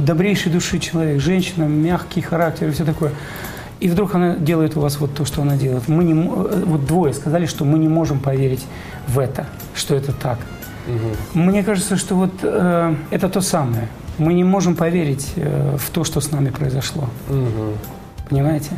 добрейшей 0.00 0.52
души 0.52 0.78
человек, 0.78 1.20
женщина, 1.20 1.64
мягкий 1.64 2.20
характер 2.20 2.68
и 2.68 2.70
все 2.72 2.84
такое. 2.84 3.12
И 3.80 3.88
вдруг 3.88 4.14
она 4.14 4.36
делает 4.36 4.76
у 4.76 4.80
вас 4.80 5.00
вот 5.00 5.14
то, 5.14 5.24
что 5.24 5.42
она 5.42 5.56
делает. 5.56 5.88
Мы 5.88 6.04
не, 6.04 6.12
э, 6.12 6.62
вот 6.64 6.86
двое 6.86 7.12
сказали, 7.12 7.46
что 7.46 7.64
мы 7.64 7.78
не 7.78 7.88
можем 7.88 8.20
поверить 8.20 8.64
в 9.08 9.18
это, 9.18 9.46
что 9.74 9.96
это 9.96 10.12
так. 10.12 10.38
Угу. 10.86 11.40
Мне 11.40 11.64
кажется, 11.64 11.96
что 11.96 12.14
вот 12.14 12.32
э, 12.42 12.94
это 13.10 13.28
то 13.28 13.40
самое. 13.40 13.88
Мы 14.18 14.34
не 14.34 14.44
можем 14.44 14.76
поверить 14.76 15.32
э, 15.34 15.76
в 15.78 15.90
то, 15.90 16.04
что 16.04 16.20
с 16.20 16.30
нами 16.30 16.50
произошло. 16.50 17.08
Угу. 17.28 18.28
Понимаете? 18.30 18.70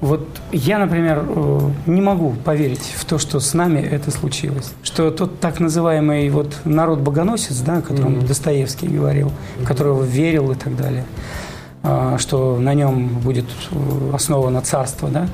Вот 0.00 0.26
я, 0.50 0.78
например, 0.78 1.24
э, 1.26 1.60
не 1.86 2.00
могу 2.00 2.32
поверить 2.32 2.94
в 2.96 3.04
то, 3.04 3.18
что 3.18 3.38
с 3.38 3.52
нами 3.52 3.80
это 3.80 4.10
случилось. 4.10 4.72
Что 4.82 5.10
тот 5.10 5.40
так 5.40 5.60
называемый 5.60 6.30
вот 6.30 6.56
народ-богоносец, 6.64 7.58
да, 7.58 7.78
о 7.78 7.82
котором 7.82 8.14
mm-hmm. 8.14 8.26
Достоевский 8.26 8.88
говорил, 8.88 9.28
mm-hmm. 9.28 9.66
которого 9.66 10.04
верил 10.04 10.52
и 10.52 10.54
так 10.54 10.74
далее, 10.74 11.04
а, 11.82 12.16
что 12.18 12.58
на 12.58 12.72
нем 12.72 13.08
будет 13.20 13.44
э, 13.72 14.10
основано 14.14 14.62
царство, 14.62 15.08
да, 15.10 15.28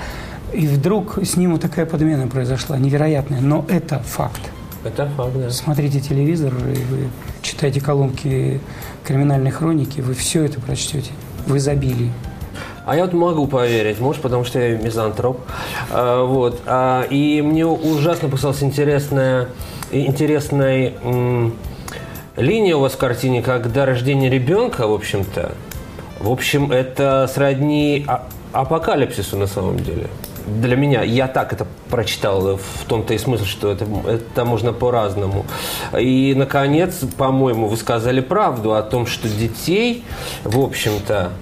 и 0.52 0.66
вдруг 0.66 1.18
с 1.22 1.37
ним 1.37 1.52
вот 1.52 1.61
такая 1.61 1.87
подмена 1.87 2.26
произошла, 2.26 2.76
невероятная, 2.76 3.40
но 3.40 3.64
это 3.68 4.00
факт. 4.00 4.40
Это 4.85 5.09
факт, 5.16 5.33
да. 5.35 5.50
Смотрите 5.50 6.00
телевизор, 6.00 6.52
и 6.55 6.83
вы 6.90 7.09
читаете 7.42 7.81
колонки 7.81 8.61
криминальной 9.05 9.50
хроники, 9.50 10.00
вы 10.00 10.14
все 10.14 10.44
это 10.44 10.61
прочтете 10.61 11.12
в 11.46 11.57
изобилии. 11.57 12.12
А 12.87 12.94
я 12.94 13.03
вот 13.03 13.14
могу 13.14 13.49
поверить, 13.49 13.99
может, 13.99 14.22
потому 14.22 14.44
что 14.44 14.61
я 14.61 14.77
мизантроп. 14.77 15.40
А, 15.90 16.25
вот. 16.25 16.61
А, 16.66 17.03
и 17.03 17.42
мне 17.42 17.66
ужасно 17.66 18.29
показалась 18.29 18.62
интересная, 18.62 19.49
интересная 19.90 20.92
м, 21.03 21.57
линия 22.37 22.77
у 22.77 22.81
вас 22.81 22.92
в 22.92 22.96
картине, 22.96 23.42
когда 23.42 23.87
рождение 23.87 24.31
ребенка, 24.31 24.87
в 24.87 24.92
общем-то, 24.92 25.53
в 26.20 26.31
общем, 26.31 26.70
это 26.70 27.29
сродни 27.35 28.05
а, 28.07 28.29
апокалипсису 28.53 29.37
на 29.37 29.49
самом 29.49 29.81
деле. 29.81 30.07
Для 30.46 30.77
меня, 30.77 31.03
я 31.03 31.27
так 31.27 31.53
это 31.53 31.66
прочитал, 31.90 32.57
в 32.57 32.85
том-то 32.87 33.14
и 33.14 33.18
смысл, 33.18 33.46
что 33.46 33.72
это, 33.72 33.85
это 34.07 34.44
можно 34.44 34.72
по-разному. 34.72 35.44
И, 35.99 36.35
наконец, 36.37 37.01
по-моему, 37.16 37.66
вы 37.66 37.77
сказали 37.77 38.20
правду 38.20 38.75
о 38.75 38.83
том, 38.83 39.07
что 39.07 39.29
детей, 39.29 40.05
в 40.44 40.61
общем-то, 40.61 41.33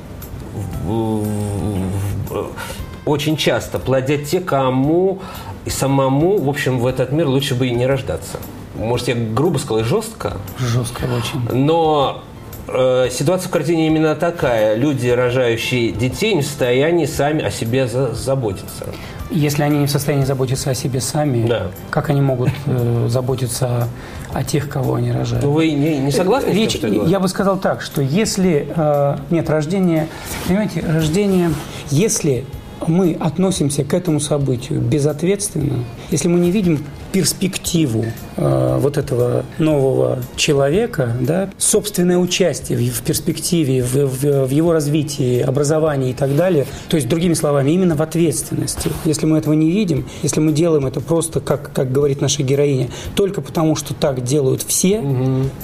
очень 3.07 3.37
часто 3.37 3.79
плодят 3.79 4.25
те, 4.27 4.41
кому 4.41 5.21
и 5.65 5.71
самому, 5.71 6.39
в 6.39 6.49
общем, 6.49 6.79
в 6.79 6.87
этот 6.87 7.13
мир 7.13 7.27
лучше 7.29 7.55
бы 7.55 7.67
и 7.69 7.71
не 7.75 7.87
рождаться. 7.87 8.39
Может, 8.77 9.09
я 9.09 9.15
грубо 9.15 9.59
сказал 9.59 9.79
и 9.79 9.85
жестко, 9.85 10.39
Жестко 10.59 11.05
очень. 11.05 11.41
но 11.57 12.23
э, 12.67 13.09
ситуация 13.11 13.49
в 13.49 13.51
картине 13.53 13.87
именно 13.87 14.15
такая. 14.17 14.75
Люди, 14.75 15.09
рожающие 15.09 15.93
детей, 15.93 16.35
не 16.35 16.43
в 16.43 16.47
состоянии 16.47 17.07
сами 17.07 17.43
о 17.45 17.51
себе 17.51 17.87
за- 17.87 18.15
заботиться. 18.15 18.87
Если 19.31 19.63
они 19.63 19.79
не 19.79 19.87
в 19.87 19.91
состоянии 19.91 20.25
заботиться 20.25 20.71
о 20.71 20.75
себе 20.75 21.01
сами, 21.01 21.47
Да. 21.47 21.67
как 21.91 22.11
они 22.11 22.21
могут 22.21 22.51
э, 22.67 23.07
заботиться 23.09 23.89
о, 24.35 24.39
о 24.39 24.45
тех, 24.45 24.69
кого 24.69 24.95
они 24.95 25.13
рожают? 25.13 25.45
Ну, 25.45 25.53
вы 25.53 25.71
не, 25.71 25.99
не 25.99 26.11
согласны 26.11 26.53
с 26.53 26.55
Речь, 26.55 26.73
тем, 26.73 26.81
что 26.81 26.89
я 26.89 27.05
я 27.05 27.21
бы 27.21 27.29
сказал 27.29 27.59
так, 27.59 27.81
что 27.81 28.03
если 28.03 28.67
э, 28.75 29.17
нет 29.31 29.49
рождения, 29.49 30.09
понимаете, 30.47 30.81
рождение, 30.81 31.51
если 31.91 32.45
мы 32.87 33.17
относимся 33.19 33.85
к 33.85 33.95
этому 33.95 34.21
событию 34.21 34.81
безответственно, 34.81 35.85
если 36.11 36.29
мы 36.29 36.39
не 36.41 36.51
видим 36.51 36.79
перспективу 37.13 38.05
э, 38.37 38.79
вот 38.81 38.99
этого 38.99 39.45
нового 39.59 40.19
человека, 40.35 41.13
да, 41.21 41.49
собственное 41.59 42.19
участие 42.19 42.77
в, 42.77 42.83
в 42.83 43.03
перспективе, 43.03 43.83
в, 43.85 43.95
в- 43.95 44.47
в 44.47 44.51
его 44.51 44.73
развитии, 44.73 45.41
образовании 45.41 46.11
и 46.11 46.15
так 46.15 46.35
далее, 46.35 46.67
то 46.89 46.97
есть, 46.97 47.09
другими 47.09 47.35
словами, 47.35 47.71
именно 47.71 47.95
в 47.95 48.03
ответственности. 48.03 48.91
Если 49.05 49.27
мы 49.27 49.39
этого 49.39 49.55
не 49.55 49.71
видим, 49.71 50.07
если 50.25 50.41
мы 50.41 50.53
делаем 50.53 50.87
это 50.87 51.01
просто, 51.01 51.41
как, 51.41 51.73
как 51.73 51.93
говорит 51.93 52.21
наша 52.21 52.43
героиня, 52.43 52.89
только 53.15 53.41
потому, 53.41 53.77
что 53.77 53.95
так 53.95 54.25
делают 54.25 54.63
все, 54.63 55.01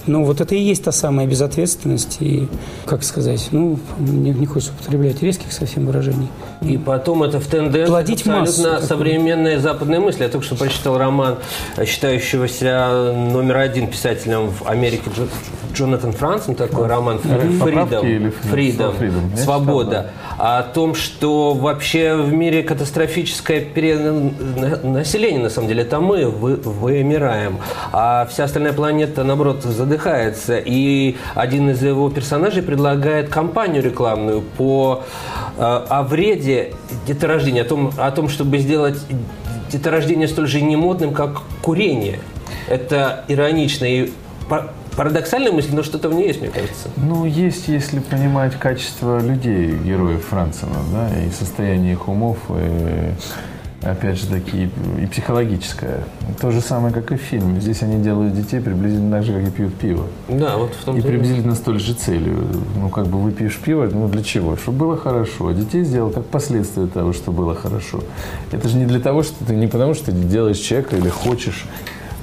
ну, 0.07 0.25
вот 0.25 0.41
это 0.41 0.55
и 0.55 0.61
есть 0.61 0.85
та 0.85 0.93
самая 0.93 1.27
безответственность. 1.27 2.19
И, 2.21 2.49
как 2.87 3.03
сказать, 3.03 3.49
ну, 3.51 3.79
не, 3.99 4.31
не 4.31 4.47
хочется 4.47 4.73
употреблять 4.79 5.21
резких 5.23 5.53
совсем 5.53 5.87
выражений. 5.87 6.29
И 6.63 6.77
потом 6.77 7.23
это 7.23 7.41
в 7.41 7.47
тенденции 7.47 7.91
Плодить 7.91 8.21
абсолютно 8.21 8.41
массу 8.43 8.63
такую. 8.63 8.83
современная 8.83 9.59
западная 9.59 9.99
мысль. 10.01 10.23
Я 10.23 10.29
только 10.29 10.45
что 10.45 10.57
прочитал 10.57 10.99
роман, 10.99 11.39
э, 11.77 11.87
считающегося 11.87 13.13
номер 13.15 13.57
один 13.59 13.87
писателем 13.89 14.51
в 14.51 14.67
Америке 14.69 15.05
Джонатан 15.73 16.13
Франсом, 16.13 16.55
такой 16.55 16.87
роман 16.87 17.19
Фридом. 17.19 18.07
Я 19.33 19.37
Свобода. 19.37 20.11
О 20.39 20.63
том, 20.63 20.95
что 20.95 21.53
вообще 21.53 22.15
в 22.17 22.33
мире 22.33 22.63
катастрофическое 22.63 23.61
перенаселение, 23.61 25.41
на 25.43 25.51
самом 25.51 25.69
деле, 25.69 25.83
это 25.83 26.01
мы 26.01 26.27
вы- 26.29 26.57
вымираем, 26.57 27.59
а 27.93 28.27
вся 28.31 28.45
остальная 28.45 28.73
планета, 28.73 29.25
наоборот, 29.25 29.63
задыхается. 29.63 30.59
И 30.59 31.17
один 31.35 31.71
из 31.71 31.83
его 31.83 32.09
персонажей 32.11 32.63
предлагает 32.63 33.29
кампанию 33.29 33.83
рекламную 33.83 34.43
по 34.43 35.03
э, 35.59 35.63
о 35.63 36.03
вреде 36.03 36.73
деторождения, 37.07 37.63
о 37.63 37.67
том, 37.67 37.93
о 37.97 38.11
том, 38.11 38.29
чтобы 38.29 38.59
сделать 38.59 38.99
деторождение 39.71 40.29
столь 40.29 40.47
же 40.49 40.61
немодным, 40.61 41.13
как 41.13 41.43
курение. 41.63 42.19
Это 42.69 43.25
иронично 43.29 43.85
и 43.85 44.11
парадоксальная 44.97 45.53
мысль, 45.53 45.75
но 45.75 45.83
что-то 45.83 46.09
в 46.09 46.15
ней 46.15 46.29
есть, 46.29 46.41
мне 46.41 46.51
кажется. 46.51 46.89
Ну, 46.97 47.25
есть, 47.25 47.69
если 47.69 48.01
понимать 48.01 48.55
качество 48.59 49.21
людей, 49.21 49.75
героев 49.85 50.25
Францена, 50.25 50.77
да, 50.93 51.09
и 51.25 51.31
состояние 51.31 51.93
их 51.93 52.09
умов, 52.09 52.39
и, 52.51 53.15
опять 53.83 54.19
же 54.19 54.27
таки, 54.27 54.71
и 55.01 55.07
психологическое. 55.07 56.05
То 56.41 56.51
же 56.51 56.61
самое, 56.61 56.93
как 56.93 57.13
и 57.13 57.17
в 57.17 57.21
фильме. 57.21 57.61
Здесь 57.61 57.83
они 57.83 58.03
делают 58.03 58.35
детей 58.35 58.61
приблизительно 58.61 59.17
так 59.17 59.25
же, 59.25 59.33
как 59.33 59.49
и 59.49 59.51
пьют 59.51 59.75
пиво. 59.75 60.07
Да, 60.29 60.57
вот 60.57 60.75
в 60.75 60.85
том 60.85 60.99
И 60.99 61.01
приблизительно 61.01 61.55
столь 61.55 61.81
же 61.81 61.95
целью. 61.95 62.47
Ну, 62.77 62.89
как 62.91 63.07
бы 63.07 63.19
выпьешь 63.19 63.57
пиво, 63.59 63.89
ну, 63.91 64.09
для 64.09 64.23
чего? 64.23 64.57
Чтобы 64.57 64.79
было 64.79 64.97
хорошо. 64.97 65.49
А 65.49 65.55
детей 65.55 65.85
сделал 65.85 66.11
как 66.11 66.27
последствие 66.27 66.87
того, 66.89 67.13
что 67.13 67.33
было 67.33 67.55
хорошо. 67.55 68.01
Это 68.53 68.69
же 68.69 68.77
не 68.77 68.87
для 68.87 69.01
того, 69.01 69.23
что 69.23 69.45
ты, 69.45 69.55
не 69.55 69.67
потому, 69.67 69.95
что 69.95 70.07
ты 70.07 70.13
делаешь 70.13 70.59
человека 70.59 70.97
или 70.97 71.09
хочешь 71.09 71.67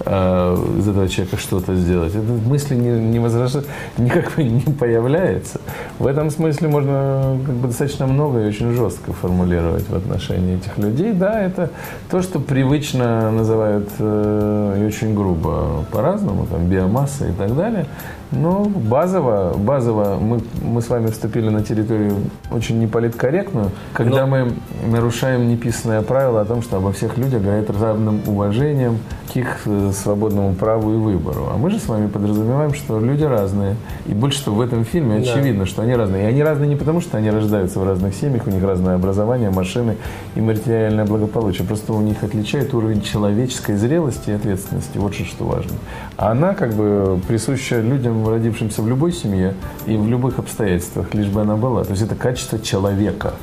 э, 0.05 0.57
из 0.79 0.87
этого 0.87 1.07
человека 1.07 1.37
что-то 1.37 1.75
сделать. 1.75 2.15
Это 2.15 2.31
мысли 2.47 2.75
не, 2.75 2.89
не 2.99 3.19
возраж- 3.19 3.65
никак 3.97 4.37
не 4.37 4.61
появляется. 4.61 5.59
В 5.99 6.07
этом 6.07 6.29
смысле 6.29 6.67
можно 6.67 7.37
как 7.45 7.55
бы, 7.55 7.67
достаточно 7.67 8.07
много 8.07 8.41
и 8.43 8.47
очень 8.47 8.73
жестко 8.73 9.13
формулировать 9.13 9.89
в 9.89 9.95
отношении 9.95 10.55
этих 10.57 10.77
людей. 10.77 11.13
Да, 11.13 11.41
это 11.41 11.71
то, 12.09 12.21
что 12.21 12.39
привычно 12.39 13.31
называют 13.31 13.89
э, 13.99 14.77
и 14.81 14.85
очень 14.85 15.13
грубо 15.15 15.85
по-разному, 15.91 16.45
там, 16.45 16.67
биомасса 16.67 17.27
и 17.27 17.31
так 17.31 17.55
далее. 17.55 17.85
Но 18.31 18.65
базово, 18.65 19.53
базово 19.57 20.17
мы, 20.19 20.41
мы 20.61 20.81
с 20.81 20.89
вами 20.89 21.07
вступили 21.07 21.47
на 21.47 21.63
территорию 21.63 22.15
очень 22.51 22.77
неполиткорректную, 22.79 23.71
когда 23.93 24.25
Но- 24.25 24.27
мы 24.27 24.51
нарушаем 24.85 25.47
неписанное 25.47 26.01
правило 26.01 26.41
о 26.41 26.45
том, 26.45 26.61
что 26.61 26.77
обо 26.77 26.91
всех 26.91 27.17
людях 27.17 27.41
говорят 27.41 27.69
равным 27.69 28.19
уважением 28.27 28.99
к 29.37 29.39
их 29.39 29.61
э, 29.65 29.91
свободному 29.93 30.53
праву 30.55 30.93
и 30.93 30.97
выбору. 30.97 31.49
А 31.53 31.57
мы 31.57 31.69
же 31.69 31.79
с 31.79 31.87
вами 31.87 32.07
подразумеваем, 32.07 32.73
что 32.73 32.99
люди 32.99 33.23
разные. 33.23 33.75
И 34.07 34.13
больше 34.13 34.43
того, 34.43 34.57
в 34.57 34.61
этом 34.61 34.83
фильме 34.83 35.19
Да. 35.19 35.31
очевидно, 35.31 35.65
что 35.65 35.81
они 35.81 35.95
разные. 35.95 36.23
И 36.23 36.27
они 36.27 36.43
разные 36.43 36.69
не 36.69 36.75
потому, 36.75 37.01
что 37.01 37.17
они 37.17 37.29
рождаются 37.29 37.79
в 37.79 37.83
разных 37.85 38.15
семьях, 38.15 38.47
у 38.47 38.49
них 38.49 38.63
разное 38.63 38.95
образование, 38.95 39.49
машины 39.49 39.97
и 40.35 40.41
материальное 40.41 41.05
благополучие. 41.05 41.67
Просто 41.67 41.93
у 41.93 42.01
них 42.01 42.23
отличает 42.23 42.73
уровень 42.73 43.01
человеческой 43.01 43.75
зрелости 43.75 44.29
и 44.31 44.33
ответственности. 44.33 44.97
Вот 44.97 45.13
что 45.13 45.45
важно. 45.45 45.73
А 46.17 46.31
она 46.31 46.53
как 46.53 46.73
бы 46.73 47.19
присуща 47.27 47.79
людям, 47.81 48.27
родившимся 48.27 48.81
в 48.81 48.87
любой 48.87 49.11
семье 49.11 49.53
и 49.85 49.95
в 49.95 50.07
любых 50.07 50.39
обстоятельствах, 50.39 51.13
лишь 51.13 51.27
бы 51.27 51.41
она 51.41 51.55
была. 51.55 51.83
То 51.83 51.91
есть 51.91 52.03
это 52.03 52.15
качество 52.15 52.59
человека. 52.59 53.33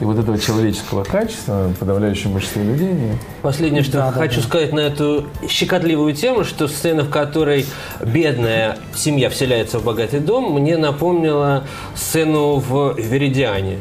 И 0.00 0.04
вот 0.04 0.16
этого 0.16 0.38
человеческого 0.38 1.02
качества, 1.02 1.72
подавляющее 1.80 2.32
большинство 2.32 2.62
людей, 2.62 2.92
нет. 2.92 3.16
Последнее, 3.42 3.82
что 3.82 3.98
Да, 3.98 4.12
хочу 4.12 4.40
да. 4.40 4.46
сказать 4.46 4.72
на 4.72 4.80
эту 4.80 5.26
щекотливую 5.48 6.14
тему, 6.14 6.44
что 6.44 6.68
сцена, 6.68 7.02
в 7.02 7.10
которой 7.10 7.66
бедная 8.04 8.78
семья 8.94 9.28
вселяется 9.28 9.80
в 9.80 9.84
богатый 9.84 10.20
дом, 10.20 10.52
мне 10.54 10.76
напомнила 10.76 11.64
сцену 11.96 12.56
в 12.56 12.94
«Веридиане» 12.96 13.78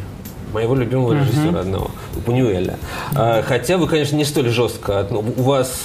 моего 0.53 0.73
любимого 0.75 1.13
режиссера 1.13 1.60
одного, 1.60 1.91
Бунюэля. 2.25 2.77
А, 3.15 3.43
Хотя 3.43 3.77
вы, 3.77 3.88
конечно, 3.88 4.15
не 4.15 4.25
столь 4.25 4.49
жестко. 4.49 5.06
У 5.12 5.43
вас 5.43 5.84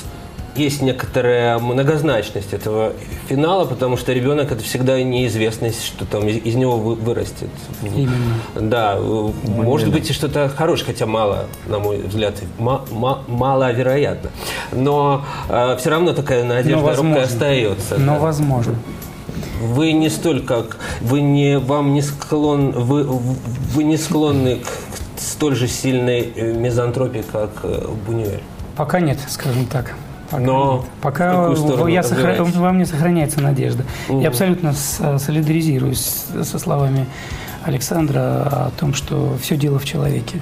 есть 0.55 0.83
некоторая 0.83 1.59
многозначность 1.59 2.53
этого 2.53 2.93
финала, 3.29 3.65
потому 3.65 3.97
что 3.97 4.13
ребенок 4.13 4.53
это 4.53 4.63
всегда 4.63 5.03
неизвестность, 5.03 5.85
что 5.85 6.05
там 6.05 6.27
из 6.29 6.37
из 6.45 6.55
него 6.55 6.77
вы- 6.77 6.95
вырастет. 6.95 7.49
Именно. 7.83 8.13
Да, 8.55 8.95
э, 8.99 9.31
может 9.47 9.91
быть 9.91 10.11
и 10.11 10.13
что-то 10.13 10.49
хорошее, 10.49 10.87
хотя 10.93 11.07
мало, 11.07 11.47
на 11.67 11.79
мой 11.79 11.99
взгляд, 11.99 12.35
ма- 12.59 12.83
ма- 12.91 13.23
маловероятно. 13.29 14.31
Но 14.73 15.25
все 15.79 15.91
равно 15.91 16.13
такая 16.13 16.45
надежда 16.45 16.79
Но 16.81 16.85
возможно. 16.87 17.23
остается. 17.23 17.99
Но 17.99 18.15
да. 18.15 18.19
возможно. 18.21 18.75
Вы 19.63 19.93
не 19.93 20.11
столько, 20.11 20.67
вы 21.01 21.21
не, 21.21 21.59
вам 21.59 21.95
не 21.95 22.03
склон, 22.03 22.73
вы, 22.73 23.05
вы 23.05 23.85
не 23.85 23.97
склонны 23.97 24.57
к 24.57 25.21
столь 25.21 25.55
же 25.55 25.69
сильной 25.69 26.33
э, 26.35 26.53
мизантропии, 26.53 27.23
как 27.33 27.51
э, 27.63 27.87
Бунюэль. 28.07 28.43
Пока 28.77 29.01
нет, 29.01 29.19
скажем 29.29 29.67
так. 29.67 29.95
Пока, 30.33 30.43
Но 30.45 30.73
нет. 30.79 30.85
в 30.85 31.03
Пока 31.03 31.55
сторону 31.57 31.87
я 31.87 32.01
сохра- 32.01 32.43
во 32.43 32.73
мне 32.73 32.87
сохраняется 32.87 33.41
надежда. 33.41 33.85
Мгм. 34.09 34.21
Я 34.21 34.29
абсолютно 34.29 34.73
с- 34.73 35.19
солидаризируюсь 35.19 36.25
со 36.43 36.59
словами 36.59 37.07
Александра 37.65 38.19
о 38.21 38.71
том, 38.79 38.95
что 38.95 39.37
все 39.41 39.57
дело 39.57 39.79
в 39.79 39.85
человеке. 39.85 40.41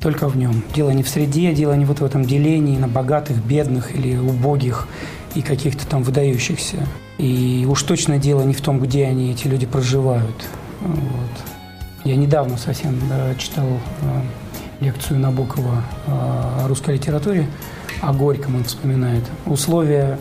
Только 0.00 0.28
в 0.28 0.36
нем. 0.36 0.62
Дело 0.74 0.90
не 0.90 1.02
в 1.02 1.08
среде, 1.08 1.52
дело 1.54 1.72
не 1.74 1.84
вот 1.84 2.00
в 2.00 2.04
этом 2.04 2.24
делении 2.24 2.76
на 2.76 2.88
богатых, 2.88 3.36
бедных 3.44 3.94
или 3.94 4.16
убогих 4.16 4.86
и 5.34 5.42
каких-то 5.42 5.86
там 5.86 6.02
выдающихся. 6.02 6.76
И 7.18 7.66
уж 7.70 7.82
точно 7.84 8.18
дело 8.18 8.42
не 8.42 8.52
в 8.54 8.60
том, 8.60 8.80
где 8.80 9.06
они, 9.06 9.30
эти 9.30 9.46
люди, 9.46 9.64
проживают. 9.66 10.44
Вот. 10.80 11.30
Я 12.04 12.16
недавно 12.16 12.56
совсем 12.56 12.98
э, 13.12 13.34
читал 13.38 13.66
э, 13.66 14.84
лекцию 14.84 15.20
Набокова 15.20 15.84
э, 16.06 16.10
о 16.10 16.66
русской 16.68 16.94
литературе, 16.96 17.46
о 18.02 18.12
Горьком 18.12 18.56
он 18.56 18.64
вспоминает. 18.64 19.24
Условия, 19.46 20.18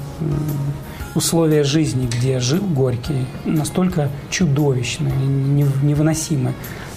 условия 1.15 1.63
жизни, 1.63 2.07
где 2.07 2.39
жил 2.39 2.61
Горький, 2.61 3.25
настолько 3.45 4.09
чудовищные, 4.29 5.13
нев- 5.13 5.83
невыносимые. 5.83 6.53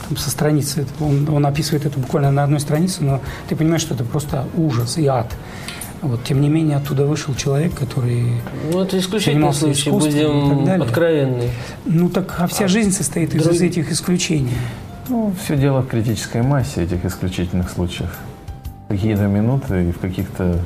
Там 0.08 0.16
со 0.18 0.30
страницы, 0.30 0.86
он, 1.00 1.28
он 1.30 1.46
описывает 1.46 1.86
это 1.86 1.98
буквально 1.98 2.30
на 2.30 2.44
одной 2.44 2.60
странице, 2.60 3.02
но 3.02 3.20
ты 3.48 3.56
понимаешь, 3.56 3.80
что 3.80 3.94
это 3.94 4.04
просто 4.04 4.46
ужас 4.56 4.98
и 4.98 5.06
ад. 5.06 5.32
Вот, 6.02 6.22
тем 6.24 6.42
не 6.42 6.50
менее, 6.50 6.76
оттуда 6.76 7.06
вышел 7.06 7.34
человек, 7.34 7.74
который... 7.74 8.34
Ну, 8.70 8.82
это 8.82 8.98
исключительный 8.98 9.36
Занимался 9.36 9.60
случай, 9.60 9.88
искусством 9.88 10.12
и 10.12 10.20
так 10.22 10.32
будем 10.50 10.64
далее. 10.66 10.86
откровенны. 10.86 11.50
Ну 11.86 12.08
так, 12.10 12.34
а 12.38 12.46
вся 12.46 12.68
жизнь 12.68 12.92
состоит 12.92 13.30
друг- 13.30 13.54
из 13.54 13.62
этих 13.62 13.90
исключений. 13.90 14.52
Ну, 15.08 15.32
все 15.42 15.56
дело 15.56 15.80
в 15.80 15.86
критической 15.88 16.42
массе 16.42 16.82
этих 16.84 17.06
исключительных 17.06 17.70
случаев. 17.70 18.10
Какие-то 18.94 19.26
минуты 19.26 19.88
и 19.88 19.90
в 19.90 19.98
каких-то 19.98 20.61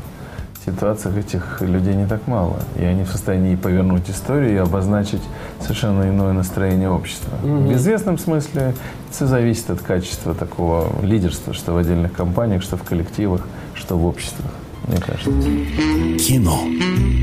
ситуациях 0.66 1.16
этих 1.16 1.62
людей 1.62 1.94
не 1.94 2.06
так 2.06 2.26
мало. 2.26 2.58
И 2.78 2.84
они 2.84 3.04
в 3.04 3.08
состоянии 3.08 3.56
повернуть 3.56 4.10
историю 4.10 4.52
и 4.52 4.56
обозначить 4.56 5.22
совершенно 5.62 6.10
иное 6.10 6.34
настроение 6.34 6.90
общества. 6.90 7.30
Mm-hmm. 7.42 7.68
В 7.68 7.76
известном 7.76 8.18
смысле 8.18 8.74
все 9.10 9.24
зависит 9.24 9.70
от 9.70 9.80
качества 9.80 10.34
такого 10.34 10.92
лидерства, 11.02 11.54
что 11.54 11.72
в 11.72 11.78
отдельных 11.78 12.12
компаниях, 12.12 12.62
что 12.62 12.76
в 12.76 12.82
коллективах, 12.82 13.46
что 13.74 13.96
в 13.96 14.04
обществах, 14.04 14.50
мне 14.86 14.98
кажется. 14.98 15.30
Кино. 15.30 16.58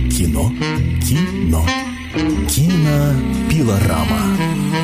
Кино. 0.09 0.49
Кино. 1.03 1.61
Кинопилорама. 2.49 4.65